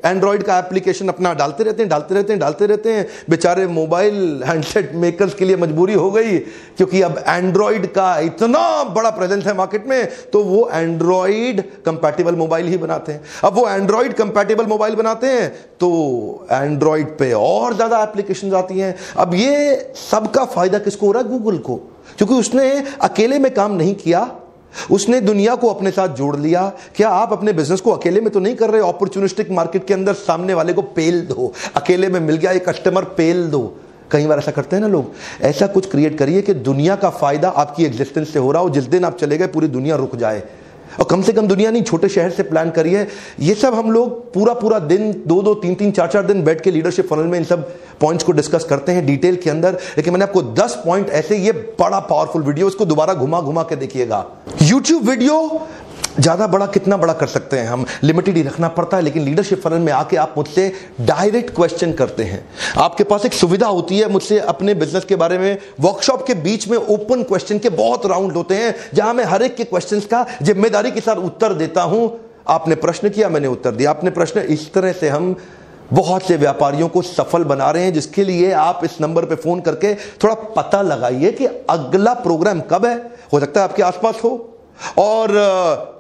एंड्रॉइड 0.06 0.42
का 0.42 0.58
एप्लीकेशन 0.58 1.08
अपना 1.08 1.32
डालते 1.34 1.64
रहते 1.64 1.82
हैं, 1.82 1.88
डालते 1.90 2.14
रहते 2.14 2.32
हैं, 2.32 2.40
डालते 2.40 2.66
रहते 2.66 2.92
हैं। 2.92 3.06
बेचारे 3.30 3.66
मोबाइल 3.68 4.42
हैंडसेट 4.46 4.90
मेकर्स 4.96 5.34
के 5.34 5.44
लिए 5.44 5.56
मजबूरी 5.56 5.94
हो 5.94 6.10
गई, 6.10 6.38
क्योंकि 6.38 7.02
अब 7.02 7.22
एंड्रॉइड 7.28 7.86
का 7.92 8.18
इतना 8.20 8.82
बड़ा 8.94 9.10
प्रेजेंस 9.12 9.46
है 9.46 9.54
मार्केट 9.56 9.86
में 9.86 10.08
तो 10.32 10.42
वो 10.42 10.68
एंड्रॉइड 10.72 11.62
कंपैटिबल 11.86 12.36
मोबाइल 12.36 12.66
ही 12.66 12.76
बनाते 12.78 13.12
हैं। 13.12 13.22
अब 13.44 13.54
वो 13.54 13.68
एंड्रॉइड 13.68 14.14
कंपैटिबल 14.14 14.66
मोबाइल 14.66 14.94
बनाते 14.96 15.26
हैं 15.28 15.48
तो 15.80 16.46
एंड्रॉइड 16.52 17.16
पे 17.18 17.32
और 17.34 17.74
ज़्यादा 17.74 18.02
एप्लीकेशन 18.02 18.54
आती 18.56 18.78
हैं। 18.78 18.94
अब 19.18 19.34
ये 19.36 19.74
सबका 20.10 20.44
फ़ायदा 20.46 20.78
किसको 20.80 21.06
हो 21.06 21.12
रहा 21.12 21.22
है? 21.22 21.28
गूगल 21.28 21.58
को। 21.60 21.80
क्योंकि 22.18 22.34
उसने 22.34 22.70
अकेले 23.00 23.38
में 23.38 23.52
काम 23.54 23.72
नहीं 23.72 23.94
किया, 23.94 24.30
उसने 24.90 25.20
दुनिया 25.20 25.54
को 25.54 25.68
अपने 25.68 25.90
साथ 25.90 26.08
जोड़ 26.08 26.36
लिया। 26.36 26.62
क्या 26.96 27.08
आप 27.08 27.32
अपने 27.32 27.52
बिज़नेस 27.52 27.80
को 27.80 27.90
अकेले 27.90 28.20
में 28.20 28.30
तो 28.30 28.40
नहीं 28.40 28.54
कर 28.54 28.70
रहे 28.70 28.88
अपॉर्चुनिस्टिक 28.88 29.50
मार्केट 29.50 29.86
के 29.86 29.94
अंदर 29.94 30.12
सामने 30.12 30.54
वाले 30.54 30.72
को 30.72 30.82
पेल 30.82 31.20
दो। 31.20 31.52
अकेले 31.76 32.08
में 32.08 32.20
मिल 32.20 32.36
गया 32.36 32.52
ये 32.52 32.58
कस्टमर 32.58 33.04
पेल 33.16 33.46
दो। 33.46 33.62
कई 34.10 34.26
बार 34.26 34.38
ऐसा 34.38 34.50
करते 34.50 34.76
हैं 34.76 34.80
ना 34.80 34.88
लोग। 34.88 35.12
ऐसा 35.42 35.66
कुछ 35.66 35.90
क्रिएट 35.90 36.18
करिए 36.18 36.42
कि 36.42 36.54
दुनिया 36.54 36.96
का 36.96 37.10
फ़ायदा 37.10 37.48
आपकी 37.48 37.84
एग्जिस्टेंस 37.84 38.32
से 38.32 38.38
हो 38.38 38.52
रहा 38.52 38.62
हो। 38.62 38.70
जिस 38.70 38.84
दिन 38.84 39.04
आप 39.04 39.18
चले 39.18 39.38
गए, 39.38 39.46
पूरी 39.46 39.68
दुनिया 39.68 39.96
रुक 39.96 40.16
जाए। 40.16 40.42
और 41.00 41.06
कम 41.10 41.22
से 41.22 41.32
कम 41.32 41.46
दुनिया 41.46 41.70
नहीं 41.70 41.82
छोटे 41.82 42.08
शहर 42.08 42.30
से 42.30 42.42
प्लान 42.42 42.70
करिए 42.70 43.06
ये 43.40 43.54
सब 43.54 43.74
हम 43.74 43.90
लोग 43.90 44.32
पूरा 44.34 44.54
पूरा 44.54 44.78
दिन, 44.78 45.10
दो 45.26 45.40
दो, 45.42 45.54
तीन 45.54 45.74
तीन, 45.74 45.90
चार 45.90 46.08
चार 46.08 46.26
दिन 46.26 46.42
बैठ 46.44 46.60
के 46.60 46.70
लीडरशिप 46.70 47.08
फनल 47.08 47.26
में 47.26 47.38
इन 47.38 47.44
सब 47.44 47.68
पॉइंट्स 48.00 48.24
को 48.24 48.32
डिस्कस 48.32 48.64
करते 48.64 48.92
हैं 48.92 49.04
डिटेल 49.06 49.36
के 49.36 49.50
अंदर। 49.50 49.78
लेकिन 49.96 50.12
मैंने 50.12 50.24
आपको 50.24 50.42
दस 50.54 50.74
पॉइंट 50.84 51.10
ऐसे 51.10 51.36
ये 51.36 51.52
बड़ा 51.80 51.98
पावरफुल 52.00 52.42
वीडियो 52.42 52.68
इसको 52.68 52.84
दोबारा 52.84 53.14
घुमा 53.14 53.40
घुमा 53.40 53.62
के 53.62 53.76
देखिएगा। 53.76 54.24
यूट्यूब 54.62 55.08
वीडियो 55.08 55.36
ज़्यादा 56.14 56.46
बड़ा 56.46 56.66
कितना 56.66 56.96
बड़ा 56.96 57.12
कर 57.12 57.26
सकते 57.26 57.58
हैं 57.58 57.68
हम? 57.68 57.84
लिमिटेड 58.02 58.36
ही 58.36 58.42
रखना 58.42 58.68
पड़ता 58.68 58.96
है, 58.96 59.02
लेकिन 59.02 59.22
लीडरशिप 59.24 59.60
फनल 59.60 59.78
में 59.78 59.92
आके 59.92 60.16
आप 60.16 60.34
मुझसे 60.36 60.72
डायरेक्ट 61.00 61.54
क्वेश्चन 61.54 61.92
करते 61.92 62.24
हैं। 62.24 62.44
आपके 62.78 63.04
पास 63.04 63.24
एक 63.26 63.32
सुविधा 63.32 63.66
होती 63.68 63.98
है 63.98 64.08
मुझसे 64.08 64.38
अपने 64.40 64.74
बिज़नेस 64.74 65.04
के 65.04 65.16
बारे 65.16 65.38
में 65.38 65.56
वर्कशॉप 65.80 66.26
के 66.26 66.34
बीच 66.36 66.68
में 66.68 66.76
ओपन 66.78 67.22
क्वेश्चन 67.22 67.58
के 67.58 67.68
बहुत 67.70 68.06
राउंड 68.06 68.32
होते 68.32 68.54
हैं, 68.54 68.74
जहाँ 68.94 69.14
मैं 69.14 69.24
हर 69.24 69.42
एक 69.42 69.56
के 69.56 69.64
क्वेश्चन 69.64 70.00
का 70.00 70.24
ज़िम्मेदारी 70.42 70.90
के 70.90 71.00
साथ 71.00 71.16
उत्तर 71.16 71.54
देता 71.54 71.82
हूँ। 71.82 72.10
आपने 72.48 72.74
प्रश्न 72.76 73.08
किया, 73.08 73.28
मैंने 73.28 73.48
उत्तर 73.48 73.70
दिया। 73.70 73.90
आपने 73.90 74.10
प्रश्न 74.10 74.40
इस 74.40 74.72
तरह 74.74 74.92
से 74.92 75.08
हम 75.08 75.34
बहुत 75.92 76.22
से 76.22 76.36
व्यापारियों 76.36 76.88
को 76.88 77.02
सफल 77.02 77.44
बना 77.44 77.70
रहे 77.70 77.84
हैं, 77.84 77.92
जिसके 77.92 78.24
लिए 78.24 78.52
आप 78.52 78.80
इस 78.84 79.00
नंबर 79.00 79.24
पे 79.24 79.34
फ़ोन 79.34 79.60
करके 79.60 79.94
थोड़ा 79.94 80.34
पता 80.34 80.82
लगाइए 80.82 81.30
कि 81.32 81.46
अगला 81.70 82.14
प्रोग्राम 82.14 82.60
कब 82.60 82.86
है। 82.86 82.96
हो 83.32 83.40
सकता 83.40 83.60
है 83.60 83.68
आपके 83.68 83.82
आसपास 83.82 84.20
हो। 84.24 84.53
और 84.98 85.28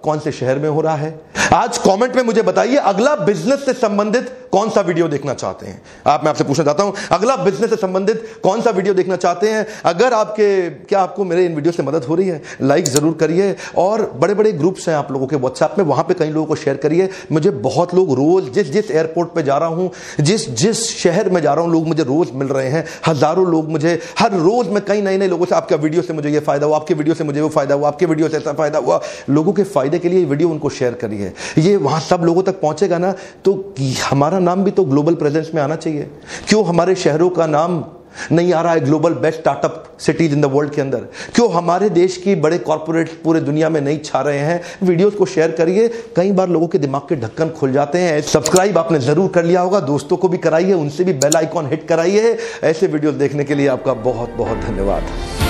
कौन 0.04 0.18
से 0.18 0.32
शहर 0.32 0.58
में 0.58 0.68
हो 0.68 0.80
रहा 0.80 0.94
है? 0.94 1.20
आज 1.54 1.78
कमेंट 1.78 2.16
में 2.16 2.22
मुझे 2.22 2.42
बताइए, 2.42 2.76
अगला 2.76 3.14
बिज़नेस 3.16 3.64
से 3.64 3.72
संबंधित 3.72 4.43
कौन 4.54 4.68
सा 4.70 4.80
वीडियो 4.80 5.06
देखना 5.08 5.34
चाहते 5.34 5.66
हैं? 5.66 5.80
आप, 6.06 6.24
मैं 6.24 6.30
आपसे 6.30 6.44
पूछना 6.44 6.64
चाहता 6.64 6.82
हूँ, 6.82 6.92
अगला 7.12 7.36
बिज़नेस 7.36 7.70
से 7.70 7.76
संबंधित 7.76 8.24
कौन 8.42 8.60
सा 8.62 8.70
वीडियो 8.70 8.94
देखना 8.94 9.16
चाहते 9.16 9.48
हैं? 9.50 9.66
अगर 9.84 10.12
आपके, 10.14 10.68
क्या 10.70 11.00
आपको 11.00 11.24
मेरे 11.24 11.44
इन 11.46 11.54
वीडियो 11.54 11.72
से 11.72 11.82
मदद 11.82 12.04
हो 12.04 12.14
रही 12.14 12.28
है? 12.28 12.40
लाइक 12.62 12.84
ज़रूर 12.86 13.14
करिए 13.14 13.54
और 13.76 14.04
बड़े 14.16 14.34
बड़े 14.34 14.52
ग्रुप्स 14.54 14.88
हैं 14.88 14.94
आप 14.96 15.10
लोगों 15.12 15.26
के 15.26 15.36
व्हाट्सएप 15.36 15.74
में, 15.78 15.84
वहाँ 15.84 16.04
पर 16.04 16.14
कई 16.14 16.30
लोगों 16.30 16.46
को 16.46 16.54
शेयर 16.56 16.76
करिए। 16.76 17.08
मुझे 17.32 17.50
बहुत 17.66 17.94
लोग 17.94 18.12
रोज, 18.12 18.52
जिस 18.54 18.70
जिस 18.72 18.90
एयरपोर्ट 18.90 19.32
पर 19.34 19.42
जा 19.42 19.56
रहा 19.58 19.68
हूँ, 19.70 19.90
जिस 20.20 20.48
जिस 20.54 20.84
शहर 20.92 21.28
में 21.28 21.40
जा 21.42 21.54
रहा 21.54 21.64
हूँ, 21.64 21.72
लोग 21.72 21.86
मुझे 21.88 22.02
रोज 22.04 22.30
मिल 22.34 22.48
रहे 22.48 22.68
हैं। 22.68 22.84
हज़ारों 23.06 23.46
लोग 23.46 23.70
मुझे, 23.70 23.98
हर 24.18 24.32
रोज 24.34 24.68
मैं 24.68 24.84
कई 24.84 25.02
नए 25.02 25.18
नए 25.18 25.28
लोगों 25.28 25.46
से, 25.46 25.54
आपका 25.54 25.76
वीडियो 25.76 26.02
से 26.02 26.12
मुझे 26.12 26.30
ये 26.30 26.40
फ़ायदा 26.40 26.66
हुआ, 26.66 26.76
आपके 26.76 26.94
वीडियो 26.94 27.14
से 27.14 27.24
मुझे 27.24 27.40
वो 27.40 27.48
फ़ायदा 27.48 27.74
हुआ, 27.74 27.88
आपके 27.88 28.06
वीडियो 28.06 28.28
से 28.28 28.36
ऐसा 28.36 28.52
फ़ायदा 28.52 28.78
हुआ। 28.78 29.00
लोगों 29.30 29.52
के 29.52 29.64
फ़ायदे 29.64 29.98
के 29.98 30.08
लिए 30.08 30.24
वीडियो 30.24 30.50
उनको 30.50 30.70
शेयर 30.70 30.94
करिए। 30.94 31.32
ये 31.58 31.76
वहाँ 31.78 32.00
सब 32.00 32.24
लोगों 32.24 32.42
तक 32.42 32.60
पहुंचेगा 32.60 32.98
ना? 32.98 33.14
तो 33.44 33.74
हमारा 34.04 34.38
नाम 34.44 34.64
भी 34.64 34.70
तो 34.70 34.84
ग्लोबल 34.84 35.14
प्रेजेंस 35.14 35.50
में 35.54 35.62
आना 35.62 35.76
चाहिए। 35.76 36.08
क्यों 36.48 36.64
हमारे 36.66 36.94
शहरों 36.94 37.30
का 37.30 37.46
नाम 37.48 37.84
नहीं 38.32 38.52
आ 38.52 38.60
रहा 38.62 38.72
है 38.72 38.80
global 38.80 39.12
best 39.12 39.38
startup 39.38 39.96
cities 40.00 40.32
in 40.32 40.40
the 40.40 40.44
world 40.44 40.72
के 40.72 40.80
अंदर? 40.80 40.98
क्यों 41.34 41.50
हमारे 41.52 41.88
देश 41.90 42.16
की 42.16 42.34
बड़े 42.34 42.58
कॉर्पोरेट 42.58 43.08
पूरे 43.24 43.40
दुनिया 43.40 43.68
में 43.68 43.80
नहीं 43.80 43.98
छा 44.04 44.20
रहे 44.20 44.38
हैं? 44.38 44.60
वीडियोस 44.82 45.14
को 45.14 45.26
शेयर 45.26 45.50
करिए। 45.50 45.88
कई 46.16 46.32
बार 46.32 46.48
लोगों 46.48 46.68
के 46.68 46.78
दिमाग 46.78 47.08
के 47.08 47.16
ढक्कन 47.16 47.48
खुल 47.50 47.72
जाते 47.72 47.98
हैं। 47.98 48.20
सब्सक्राइब 48.22 48.78
आपने 48.78 48.98
ज़रूर 48.98 49.30
कर 49.30 49.44
लिया 49.44 49.60
होगा। 49.60 49.80
दोस्तों 49.80 50.16
को 50.16 50.28
भी 50.28 50.38
कराइए। 50.38 50.72
उनसे 50.72 51.04
भी 51.04 51.12
बेल 51.14 51.36
आइकॉन 51.36 51.70
हिट 51.70 51.88
कराइए। 51.88 52.36
ऐसे 52.64 52.86
वीडियोस 52.86 53.14
देखने 53.14 53.44
के 53.44 53.54
लिए 53.54 53.68
आपका 53.68 53.94
बहुत 54.04 54.34
बहुत 54.36 54.58
धन्यवाद। 54.68 55.43